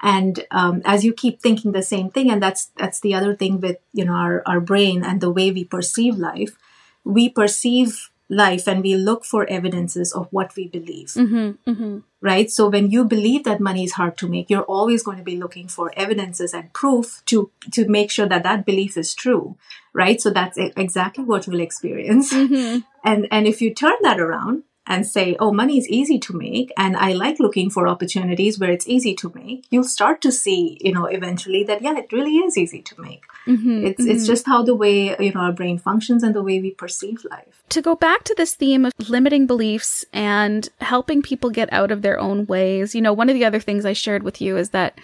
[0.00, 3.58] And um, as you keep thinking the same thing, and that's that's the other thing
[3.58, 6.56] with you know our, our brain and the way we perceive life,
[7.02, 11.08] we perceive life and we look for evidences of what we believe.
[11.08, 11.98] Mm-hmm, mm-hmm.
[12.20, 12.50] Right?
[12.50, 15.36] So when you believe that money is hard to make, you're always going to be
[15.36, 19.56] looking for evidences and proof to, to make sure that that belief is true.
[19.94, 20.20] Right?
[20.20, 22.32] So that's exactly what we'll experience.
[22.32, 22.80] Mm-hmm.
[23.04, 26.72] And, and if you turn that around and say, oh, money is easy to make,
[26.76, 30.78] and I like looking for opportunities where it's easy to make, you'll start to see,
[30.80, 33.24] you know, eventually that, yeah, it really is easy to make.
[33.46, 34.10] Mm-hmm, it's, mm-hmm.
[34.10, 37.24] it's just how the way, you know, our brain functions and the way we perceive
[37.30, 37.62] life.
[37.68, 42.00] To go back to this theme of limiting beliefs and helping people get out of
[42.00, 44.70] their own ways, you know, one of the other things I shared with you is
[44.70, 44.98] that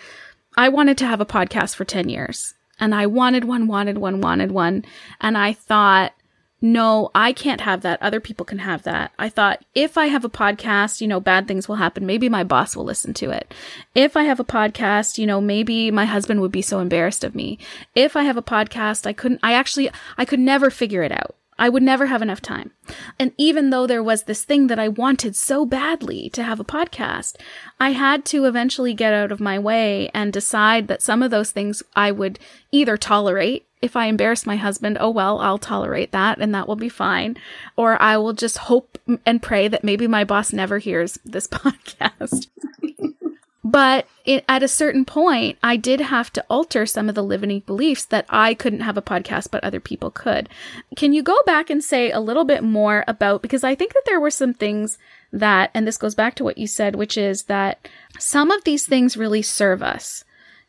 [0.56, 4.22] I wanted to have a podcast for 10 years and I wanted one, wanted one,
[4.22, 4.84] wanted one.
[5.20, 6.14] And I thought,
[6.64, 8.00] no, I can't have that.
[8.00, 9.12] Other people can have that.
[9.18, 12.06] I thought if I have a podcast, you know, bad things will happen.
[12.06, 13.52] Maybe my boss will listen to it.
[13.94, 17.34] If I have a podcast, you know, maybe my husband would be so embarrassed of
[17.34, 17.58] me.
[17.94, 21.36] If I have a podcast, I couldn't, I actually, I could never figure it out.
[21.58, 22.70] I would never have enough time.
[23.18, 26.64] And even though there was this thing that I wanted so badly to have a
[26.64, 27.36] podcast,
[27.78, 31.50] I had to eventually get out of my way and decide that some of those
[31.50, 32.38] things I would
[32.72, 33.66] either tolerate.
[33.84, 37.36] If I embarrass my husband, oh well, I'll tolerate that and that will be fine.
[37.76, 42.46] Or I will just hope and pray that maybe my boss never hears this podcast.
[43.62, 47.60] But it, at a certain point, I did have to alter some of the limiting
[47.60, 50.48] beliefs that I couldn't have a podcast, but other people could.
[50.96, 54.04] Can you go back and say a little bit more about, because I think that
[54.06, 54.96] there were some things
[55.30, 57.86] that, and this goes back to what you said, which is that
[58.18, 60.24] some of these things really serve us.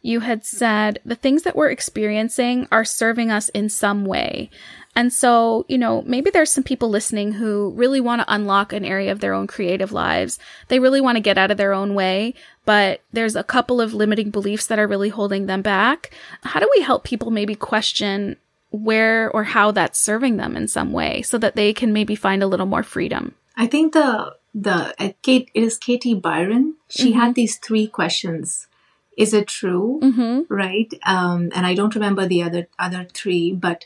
[0.06, 4.52] You had said the things that we're experiencing are serving us in some way.
[4.96, 8.86] And so, you know, maybe there's some people listening who really want to unlock an
[8.86, 10.38] area of their own creative lives.
[10.68, 13.96] They really want to get out of their own way, but there's a couple of
[13.96, 16.12] limiting beliefs that are really holding them back.
[16.44, 18.38] How do we help people maybe question
[18.70, 22.44] where or how that's serving them in some way so that they can maybe find
[22.44, 23.34] a little more freedom?
[23.58, 26.76] I think the the uh, Kate it is Katie Byron.
[26.90, 27.20] She mm-hmm.
[27.20, 28.68] had these three questions.
[29.18, 30.00] Is it true?
[30.04, 30.54] Mm-hmm.
[30.54, 30.94] Right?
[31.06, 33.86] Um, and I don't remember the other other three, but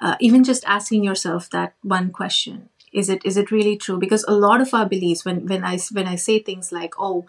[0.00, 4.24] uh, even just asking yourself that one question is it is it really true because
[4.26, 7.26] a lot of our beliefs when when i when i say things like oh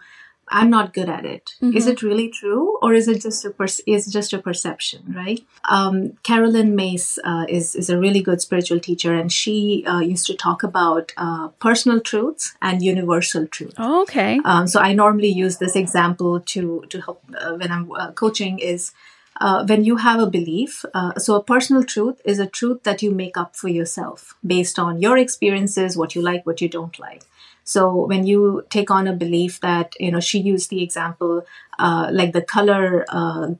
[0.48, 1.52] i'm not good at it.
[1.60, 1.76] Mm-hmm.
[1.76, 5.44] Is it really true or is it just a per- is just a perception right
[5.68, 10.26] um, Caroline Myss uh, is is a really good spiritual teacher and she uh, used
[10.26, 15.28] to talk about uh, personal truths and universal truth oh, okay um, so i normally
[15.28, 18.92] use this example to to help uh, when i'm uh, coaching is
[19.40, 23.02] uh, when you have a belief, uh, so a personal truth is a truth that
[23.02, 26.98] you make up for yourself based on your experiences, what you like, what you don't
[26.98, 27.22] like.
[27.66, 31.44] So when you take on a belief that, you know, she used the example,
[31.78, 33.54] uh, like the color, uh,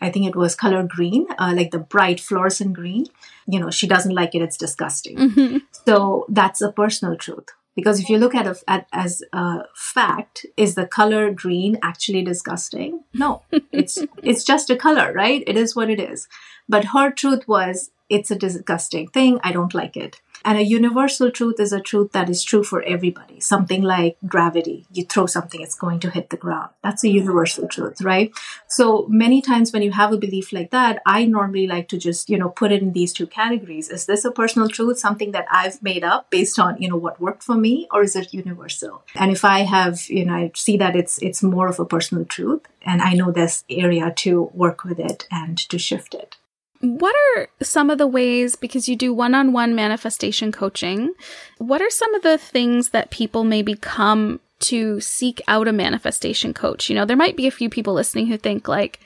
[0.00, 3.06] I think it was color green, uh, like the bright fluorescent green,
[3.48, 5.16] you know, she doesn't like it, it's disgusting.
[5.16, 5.56] Mm-hmm.
[5.86, 7.48] So that's a personal truth.
[7.74, 13.04] Because if you look at it as a fact, is the color green actually disgusting?
[13.14, 13.42] No,
[13.72, 15.44] it's it's just a color, right?
[15.46, 16.26] It is what it is.
[16.68, 19.38] But her truth was, it's a disgusting thing.
[19.44, 20.20] I don't like it.
[20.44, 23.40] And a universal truth is a truth that is true for everybody.
[23.40, 24.86] Something like gravity.
[24.92, 26.70] You throw something, it's going to hit the ground.
[26.82, 28.32] That's a universal truth, right?
[28.68, 32.30] So many times when you have a belief like that, I normally like to just,
[32.30, 33.88] you know, put it in these two categories.
[33.88, 37.20] Is this a personal truth, something that I've made up based on, you know, what
[37.20, 39.02] worked for me, or is it universal?
[39.14, 42.24] And if I have, you know, I see that it's it's more of a personal
[42.24, 46.36] truth and I know this area to work with it and to shift it.
[46.80, 51.12] What are some of the ways, because you do one on one manifestation coaching,
[51.58, 56.54] what are some of the things that people maybe come to seek out a manifestation
[56.54, 56.88] coach?
[56.88, 59.00] You know, there might be a few people listening who think, like,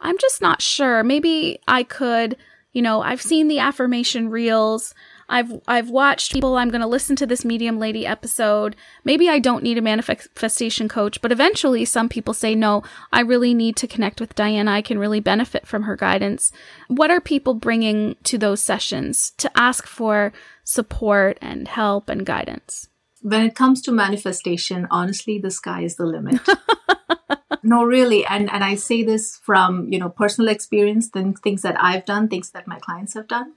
[0.00, 1.04] I'm just not sure.
[1.04, 2.36] Maybe I could,
[2.72, 4.94] you know, I've seen the affirmation reels.
[5.32, 8.76] I've I've watched people I'm going to listen to this medium lady episode.
[9.02, 13.54] Maybe I don't need a manifestation coach, but eventually some people say no, I really
[13.54, 14.70] need to connect with Diana.
[14.70, 16.52] I can really benefit from her guidance.
[16.88, 22.90] What are people bringing to those sessions to ask for support and help and guidance?
[23.22, 26.40] When it comes to manifestation, honestly, the sky is the limit.
[27.62, 31.76] no really and and i say this from you know personal experience than things that
[31.78, 33.52] i've done things that my clients have done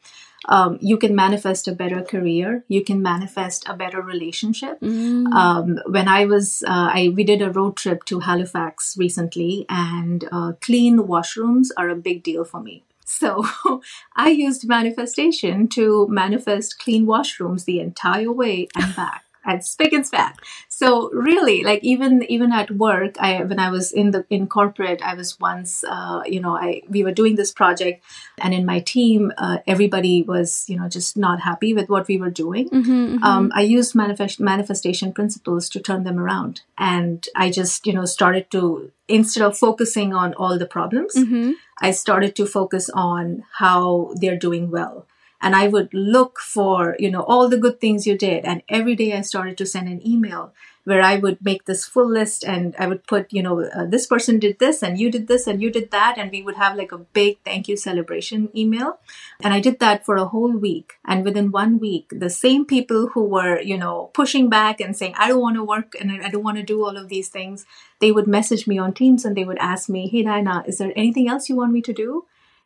[0.48, 4.80] um, you can manifest a better career you can manifest a better relationship.
[4.82, 5.34] Mm.
[5.34, 10.28] um, when i was uh, i we did a road trip to halifax recently and
[10.32, 12.84] uh, clean washrooms are a big deal for me.
[13.06, 13.46] So
[14.16, 20.06] I used manifestation to manifest clean washrooms the entire way and back and spick and
[20.06, 20.34] span.
[20.70, 25.02] So really, like even even at work, I when I was in the in corporate,
[25.02, 28.04] I was once, uh, you know, I we were doing this project,
[28.40, 32.18] and in my team, uh, everybody was, you know, just not happy with what we
[32.18, 32.70] were doing.
[32.70, 33.24] Mm-hmm, mm-hmm.
[33.24, 38.06] Um, I used manifest, manifestation principles to turn them around, and I just, you know,
[38.06, 41.52] started to instead of focusing on all the problems, mm-hmm.
[41.80, 45.06] I started to focus on how they're doing well
[45.46, 48.46] and I would look for, you know, all the good things you did.
[48.46, 50.52] And every day I started to send an email
[50.86, 54.08] where I would make this full list and I would put, you know, uh, this
[54.08, 56.18] person did this and you did this and you did that.
[56.18, 58.98] And we would have like a big thank you celebration email.
[59.40, 60.94] And I did that for a whole week.
[61.06, 65.14] And within one week, the same people who were, you know, pushing back and saying,
[65.16, 67.68] I don't want to work and I don't want to do all of these things,
[68.00, 70.94] they would message me on Teams and they would ask me, Hey, Diana, is there
[70.96, 72.26] anything else you want me to do?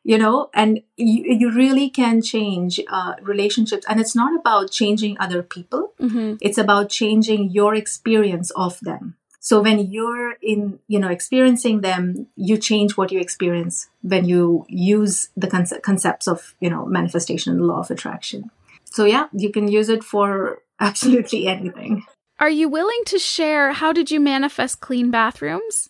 [0.09, 3.85] You know and you, you really can change uh, relationships.
[3.87, 5.93] And it's not about changing other people.
[6.01, 6.35] Mm-hmm.
[6.41, 9.15] it's about changing your experience of them.
[9.39, 14.65] So when you're in you know experiencing them you change what you experience when you
[14.67, 18.49] use the conce- concepts of you know manifestation and law of attraction.
[18.85, 20.29] So yeah you can use it for
[20.89, 22.05] absolutely anything
[22.39, 25.89] are you willing to share how did you manifest clean bathrooms?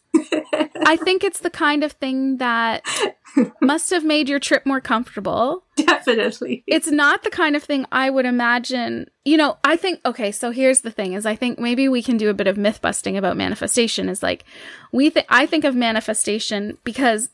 [0.85, 2.83] I think it's the kind of thing that
[3.61, 5.63] must have made your trip more comfortable.
[5.75, 6.63] Definitely.
[6.65, 9.09] It's not the kind of thing I would imagine.
[9.23, 12.17] You know, I think okay, so here's the thing is I think maybe we can
[12.17, 14.43] do a bit of myth busting about manifestation is like
[14.91, 17.29] we think I think of manifestation because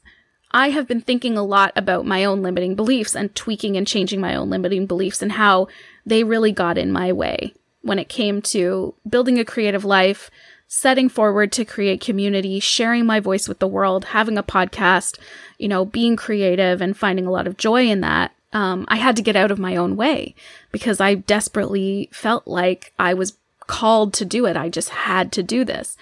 [0.51, 4.19] I have been thinking a lot about my own limiting beliefs and tweaking and changing
[4.19, 5.67] my own limiting beliefs and how
[6.05, 7.53] they really got in my way
[7.85, 10.31] when it came to building a creative life,
[10.67, 15.19] setting forward to create community, sharing my voice with the world, having a podcast,
[15.59, 18.31] you know, being creative and finding a lot of joy in that.
[18.53, 20.33] Um, I had to get out of my own way
[20.71, 24.57] because I desperately felt like I was called to do it.
[24.57, 25.95] I just had to do this.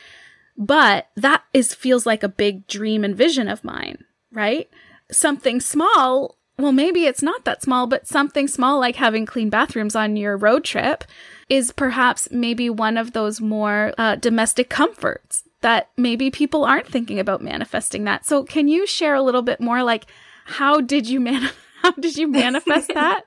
[0.57, 4.69] But that is feels like a big dream and vision of mine, right?
[5.11, 9.95] Something small well, maybe it's not that small, but something small like having clean bathrooms
[9.95, 11.03] on your road trip
[11.49, 17.19] is perhaps maybe one of those more uh, domestic comforts that maybe people aren't thinking
[17.19, 18.25] about manifesting that.
[18.25, 20.05] So, can you share a little bit more like
[20.45, 21.49] how did you man
[21.81, 23.25] how did you manifest that?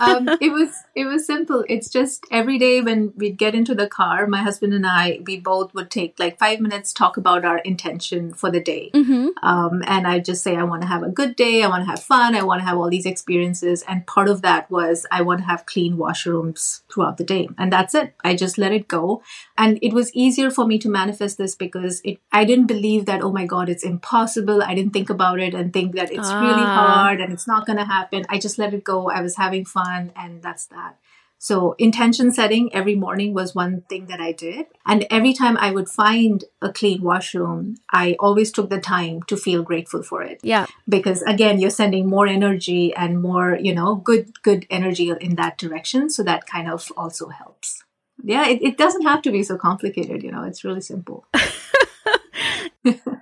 [0.00, 1.64] Um, it was it was simple.
[1.68, 5.38] It's just every day when we'd get into the car, my husband and I, we
[5.38, 8.90] both would take like five minutes talk about our intention for the day.
[8.94, 9.28] Mm-hmm.
[9.42, 11.62] Um, and I just say, I want to have a good day.
[11.62, 12.34] I want to have fun.
[12.34, 13.84] I want to have all these experiences.
[13.86, 17.72] And part of that was I want to have clean washrooms throughout the day, and
[17.72, 18.14] that's it.
[18.24, 19.22] I just let it go,
[19.58, 22.18] and it was easier for me to manifest this because it.
[22.32, 23.22] I didn't believe that.
[23.22, 24.62] Oh my God, it's impossible.
[24.62, 26.40] I didn't think about it and think that it's ah.
[26.40, 28.24] really hard and it's not going to happen.
[28.28, 29.10] I just let it go.
[29.10, 30.98] I was having fun, and that's that.
[31.42, 34.66] So intention setting every morning was one thing that I did.
[34.86, 39.36] And every time I would find a clean washroom, I always took the time to
[39.36, 40.38] feel grateful for it.
[40.44, 40.66] Yeah.
[40.88, 45.58] Because again, you're sending more energy and more, you know, good, good energy in that
[45.58, 46.10] direction.
[46.10, 47.82] So that kind of also helps.
[48.22, 51.26] Yeah, it, it doesn't have to be so complicated, you know, it's really simple.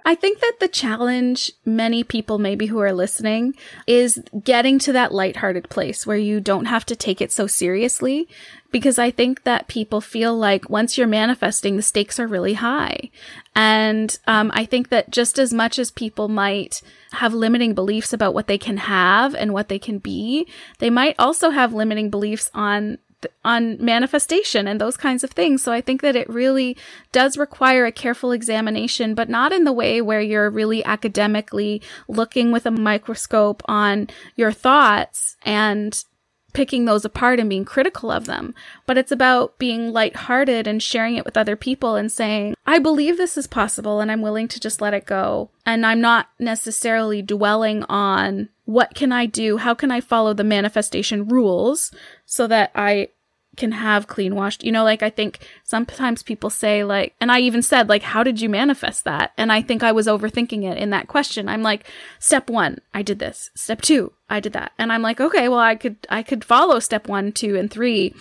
[0.05, 3.55] I think that the challenge, many people maybe who are listening,
[3.87, 8.29] is getting to that lighthearted place where you don't have to take it so seriously.
[8.73, 13.11] Because I think that people feel like once you're manifesting, the stakes are really high.
[13.55, 16.81] And um, I think that just as much as people might
[17.13, 20.47] have limiting beliefs about what they can have and what they can be,
[20.79, 22.99] they might also have limiting beliefs on
[23.45, 25.63] on manifestation and those kinds of things.
[25.63, 26.77] So I think that it really
[27.13, 32.53] does require a careful examination, but not in the way where you're really academically looking
[32.53, 36.05] with a microscope on your thoughts and
[36.53, 38.55] picking those apart and being critical of them,
[38.87, 43.17] but it's about being lighthearted and sharing it with other people and saying, I believe
[43.17, 45.51] this is possible and I'm willing to just let it go.
[45.65, 49.57] And I'm not necessarily dwelling on what can I do?
[49.57, 51.91] How can I follow the manifestation rules
[52.25, 53.09] so that I
[53.57, 54.65] can have clean washed.
[54.65, 58.23] You know, like I think sometimes people say like, and I even said like, how
[58.23, 59.33] did you manifest that?
[59.37, 61.49] And I think I was overthinking it in that question.
[61.49, 61.85] I'm like,
[62.19, 63.51] step one, I did this.
[63.55, 64.73] Step two, I did that.
[64.79, 68.15] And I'm like, okay, well, I could, I could follow step one, two, and three.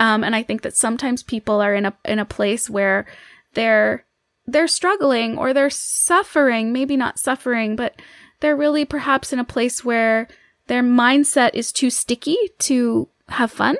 [0.00, 3.06] Um, and I think that sometimes people are in a, in a place where
[3.54, 4.04] they're,
[4.46, 7.94] they're struggling or they're suffering, maybe not suffering, but
[8.42, 10.28] they're really perhaps in a place where
[10.66, 13.76] their mindset is too sticky to have fun.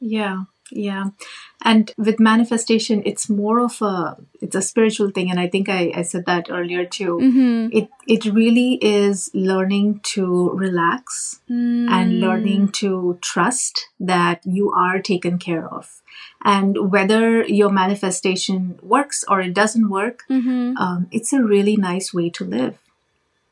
[0.00, 0.44] Yeah.
[0.72, 1.10] Yeah.
[1.64, 5.30] And with manifestation, it's more of a, it's a spiritual thing.
[5.30, 7.18] And I think I, I said that earlier too.
[7.18, 7.68] Mm-hmm.
[7.76, 11.88] It, it really is learning to relax mm.
[11.88, 16.02] and learning to trust that you are taken care of.
[16.44, 20.76] And whether your manifestation works or it doesn't work, mm-hmm.
[20.78, 22.78] um, it's a really nice way to live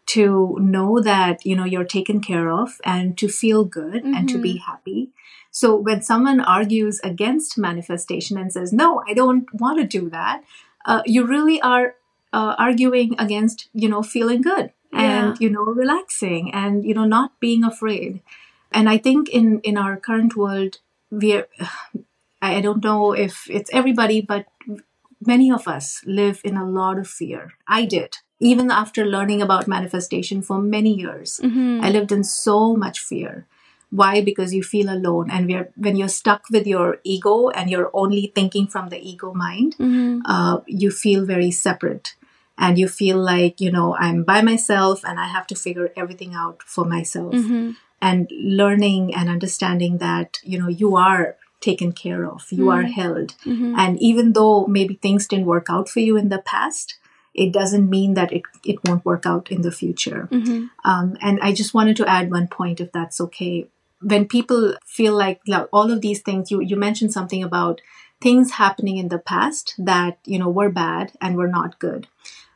[0.07, 4.15] to know that you know you're taken care of and to feel good mm-hmm.
[4.15, 4.71] and to be mm-hmm.
[4.71, 5.11] happy
[5.51, 10.43] so when someone argues against manifestation and says no i don't want to do that
[10.87, 11.95] uh, you really are
[12.33, 17.33] uh, arguing against you know feeling good and you know relaxing and you know not
[17.41, 18.21] being afraid
[18.75, 20.79] and I think in in our current world,
[21.11, 21.47] we're
[22.43, 24.47] I don't know if it's everybody, but
[25.27, 27.53] many of us live in a lot of fear.
[27.67, 28.19] I did.
[28.41, 31.81] Even after learning about manifestation for many years, Mm-hmm.
[31.85, 33.47] I lived in so much fear.
[33.91, 34.21] Why?
[34.23, 38.67] Because you feel alone, and when you're stuck with your ego and you're only thinking
[38.67, 40.21] from the ego mind, Mm-hmm.
[40.27, 42.17] uh, you feel very separate,
[42.59, 46.35] and you feel like you know I'm by myself and I have to figure everything
[46.35, 47.35] out for myself.
[47.35, 47.71] Mm-hmm.
[48.03, 53.35] And learning and understanding that you know you are taken care of, you are held,
[53.47, 53.75] Mm-hmm.
[53.79, 56.99] and even though maybe things didn't work out for you in the past,
[57.35, 60.29] it doesn't mean that it, it won't work out in the future.
[60.31, 60.67] Mm-hmm.
[60.89, 63.67] Um, and I just wanted to add one point, if that's okay.
[64.01, 67.81] When people feel like, like all of these things, you, you mentioned something about
[68.21, 72.07] things happening in the past that, you know, were bad and were not good.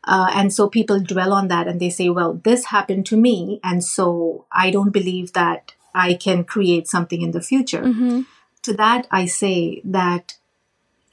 [0.04, 3.60] Uh, and so people dwell on that and they say, well, this happened to me.
[3.62, 7.82] And so I don't believe that I can create something in the future.
[7.82, 8.22] Mm-hmm.
[8.62, 10.38] To that, I say that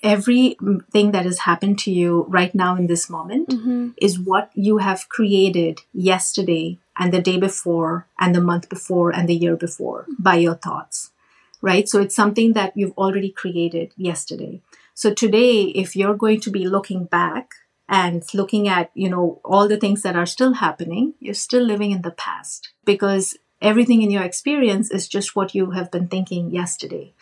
[0.06, 3.90] everything that has happened to you right now in this moment Mm-hmm.
[4.08, 9.28] is what you have created yesterday and the day before and the month before and
[9.30, 11.12] the year before by your thoughts
[11.62, 11.90] right?
[11.90, 14.62] So it's something that you've already created yesterday.
[14.94, 17.52] So today if you're going to be looking back
[17.90, 21.92] and looking at you know all the things that are still happening you're still living
[21.92, 26.50] in the past because everything in your experience is just what you have been thinking
[26.52, 27.14] yesterday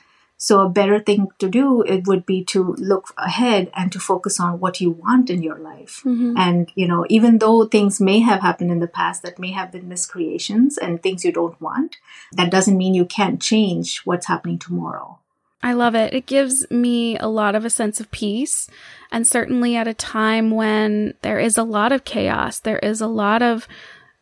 [0.44, 4.42] so a better thing to do it would be to look ahead and to focus
[4.42, 6.02] on what you want in your life.
[6.04, 6.34] Mm-hmm.
[6.36, 9.72] And you know, even though things may have happened in the past that may have
[9.72, 11.96] been miscreations and things you don't want,
[12.34, 15.18] that doesn't mean you can't change what's happening tomorrow.
[15.62, 16.14] I love it.
[16.14, 18.68] It gives me a lot of a sense of peace.
[19.14, 23.08] And certainly at a time when there is a lot of chaos, there is a
[23.08, 23.66] lot of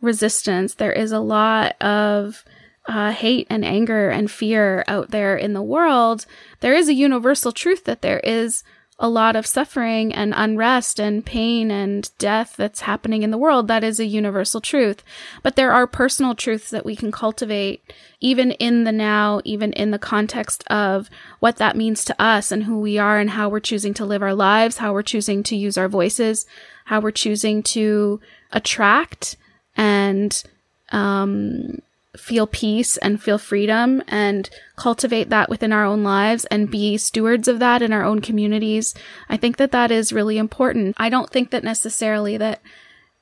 [0.02, 2.46] resistance, there is a lot of
[2.88, 6.26] uh, hate and anger and fear out there in the world,
[6.62, 8.64] there is a universal truth that there is
[9.02, 13.68] a lot of suffering and unrest and pain and death that's happening in the world.
[13.68, 15.04] That is a universal truth.
[15.42, 17.82] But there are personal truths that we can cultivate
[18.20, 21.10] even in the now, even in the context of
[21.40, 24.22] what that means to us and who we are and how we're choosing to live
[24.22, 26.46] our lives, how we're choosing to use our voices,
[26.86, 28.22] how we're choosing to
[28.52, 29.36] attract
[29.76, 30.44] and,
[30.92, 31.80] um,
[32.18, 37.48] feel peace and feel freedom and cultivate that within our own lives and be stewards
[37.48, 38.94] of that in our own communities.
[39.30, 40.96] I think that that is really important.
[40.98, 42.62] I don't think that necessarily that,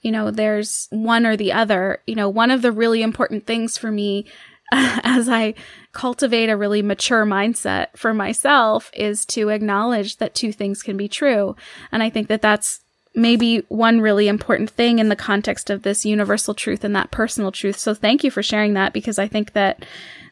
[0.02, 2.02] you know, there's one or the other.
[2.08, 4.26] You know, one of the really important things for me
[4.72, 5.54] as I
[5.92, 11.08] cultivate a really mature mindset for myself is to acknowledge that two things can be
[11.08, 11.56] true.
[11.92, 12.82] And I think that that's
[13.16, 17.52] maybe one really important thing in the context of this universal truth and that personal
[17.52, 17.78] truth.
[17.78, 19.84] So thank you for sharing that because I think that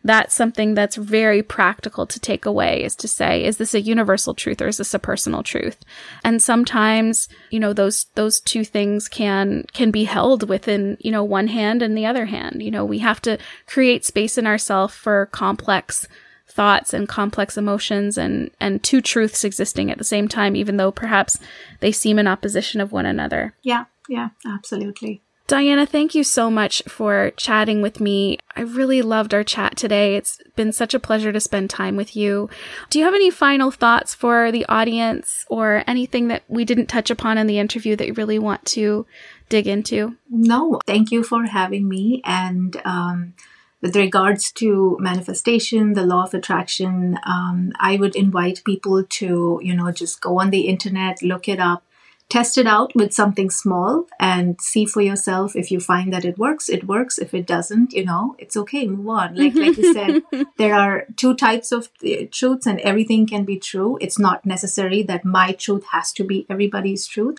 [0.04, 4.34] that's something that's very practical to take away is to say, is this a universal
[4.34, 5.78] truth or is this a personal truth?
[6.24, 11.24] And sometimes, you know, those, those two things can, can be held within, you know,
[11.24, 12.62] one hand and the other hand.
[12.62, 16.08] You know, we have to create space in ourselves for complex
[16.48, 20.92] thoughts and complex emotions and and two truths existing at the same time even though
[20.92, 21.40] perhaps
[21.82, 23.54] they seem in opposition of one another.
[23.62, 25.22] Yeah, yeah, absolutely.
[25.48, 28.38] Diana, thank you so much for chatting with me.
[28.54, 30.18] I really loved our chat today.
[30.18, 32.50] It's been such a pleasure to spend time with you.
[32.90, 37.10] Do you have any final thoughts for the audience or anything that we didn't touch
[37.10, 39.06] upon in the interview that you really want to
[39.48, 40.18] dig into?
[40.30, 42.22] No, thank you for having me.
[42.26, 43.34] And um,
[43.82, 49.76] with regards to manifestation, the law of attraction, um, I would invite people to, you
[49.76, 51.84] know, just go on the internet, look it up,
[52.30, 56.38] test it out with something small and see for yourself if you find that it
[56.38, 56.70] works.
[56.70, 57.18] It works.
[57.18, 58.88] If it doesn't you know it's okay.
[58.88, 59.36] Move on.
[59.36, 60.24] Like like you said
[60.58, 63.98] there are two types of uh, truths and everything can be true.
[64.02, 67.38] It's not necessary that my truth has to be everybody's truth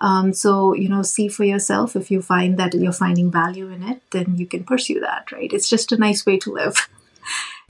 [0.00, 3.82] um, so you know see for yourself if you find that you're finding value in
[3.82, 6.88] it then you can pursue that right it's just a nice way to live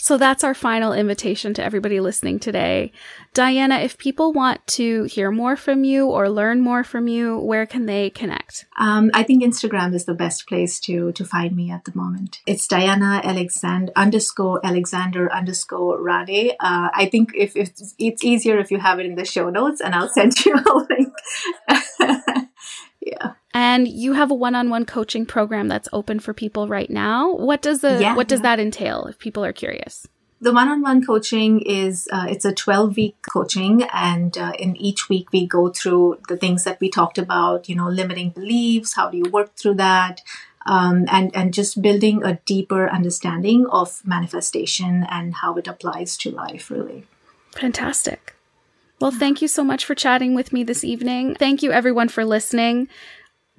[0.01, 2.91] So that's our final invitation to everybody listening today.
[3.35, 7.66] Diana, if people want to hear more from you or learn more from you, where
[7.66, 8.64] can they connect?
[8.78, 12.41] Um, I think Instagram is the best place to to find me at the moment.
[12.47, 16.53] It's Diana Alexander underscore Alexander underscore Rane.
[16.59, 17.68] Uh, I think if, if
[17.99, 20.87] it's easier if you have it in the show notes, and I'll send you a
[20.89, 21.09] link.
[23.01, 23.33] yeah.
[23.53, 27.35] And you have a one-on-one coaching program that's open for people right now.
[27.35, 28.57] What does the Yeah, what does yeah.
[28.57, 30.07] that entail if people are curious?
[30.43, 35.47] The one-on-one coaching is uh, it's a 12-week coaching, and uh, in each week we
[35.47, 37.68] go through the things that we talked about.
[37.68, 38.95] You know, limiting beliefs.
[38.95, 40.22] How do you work through that?
[40.66, 46.31] um, and and just building a deeper understanding of manifestation and how it applies to
[46.31, 46.70] life.
[46.70, 47.07] Really,
[47.53, 48.37] fantastic.
[49.01, 51.34] Well, thank you so much for chatting with me this evening.
[51.34, 52.88] Thank you, everyone, for listening.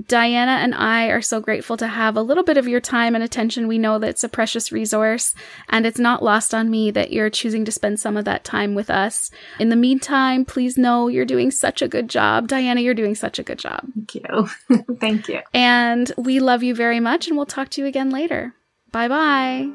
[0.08, 3.24] Diana and I are so grateful to have a little bit of your time and
[3.24, 3.68] attention.
[3.68, 5.34] We know that it's a precious resource,
[5.70, 8.74] and it's not lost on me that you're choosing to spend some of that time
[8.76, 9.32] with us.
[9.60, 12.48] In the meantime, please know you're doing such a good job.
[12.48, 13.86] Diana, you're doing such a good job.
[13.94, 14.86] Thank you.
[15.00, 15.42] Thank you.
[15.54, 18.54] And we love you very much, and we'll talk to you again later.
[18.92, 19.70] Bye-bye.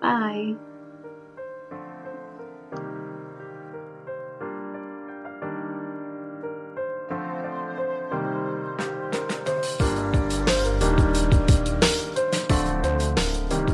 [0.00, 0.56] Bye.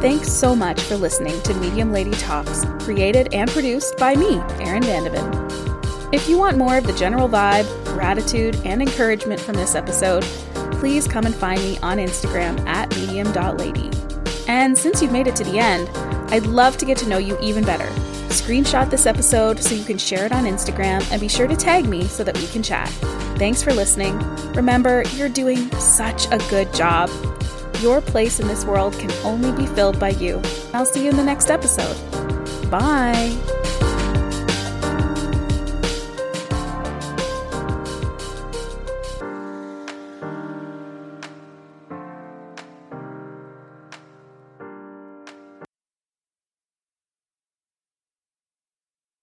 [0.03, 4.83] Thanks so much for listening to Medium Lady Talks, created and produced by me, Erin
[4.83, 6.13] Vandeven.
[6.13, 10.25] If you want more of the general vibe, gratitude, and encouragement from this episode,
[10.73, 13.93] please come and find me on Instagram at medium.lady.
[14.49, 15.89] And since you've made it to the end,
[16.33, 17.87] I'd love to get to know you even better.
[18.27, 21.89] Screenshot this episode so you can share it on Instagram and be sure to tag
[21.89, 22.89] me so that we can chat.
[23.39, 24.19] Thanks for listening.
[24.55, 27.09] Remember, you're doing such a good job.
[27.83, 30.41] Your place in this world can only be filled by you.
[30.73, 31.97] I'll see you in the next episode.
[32.71, 33.62] Bye.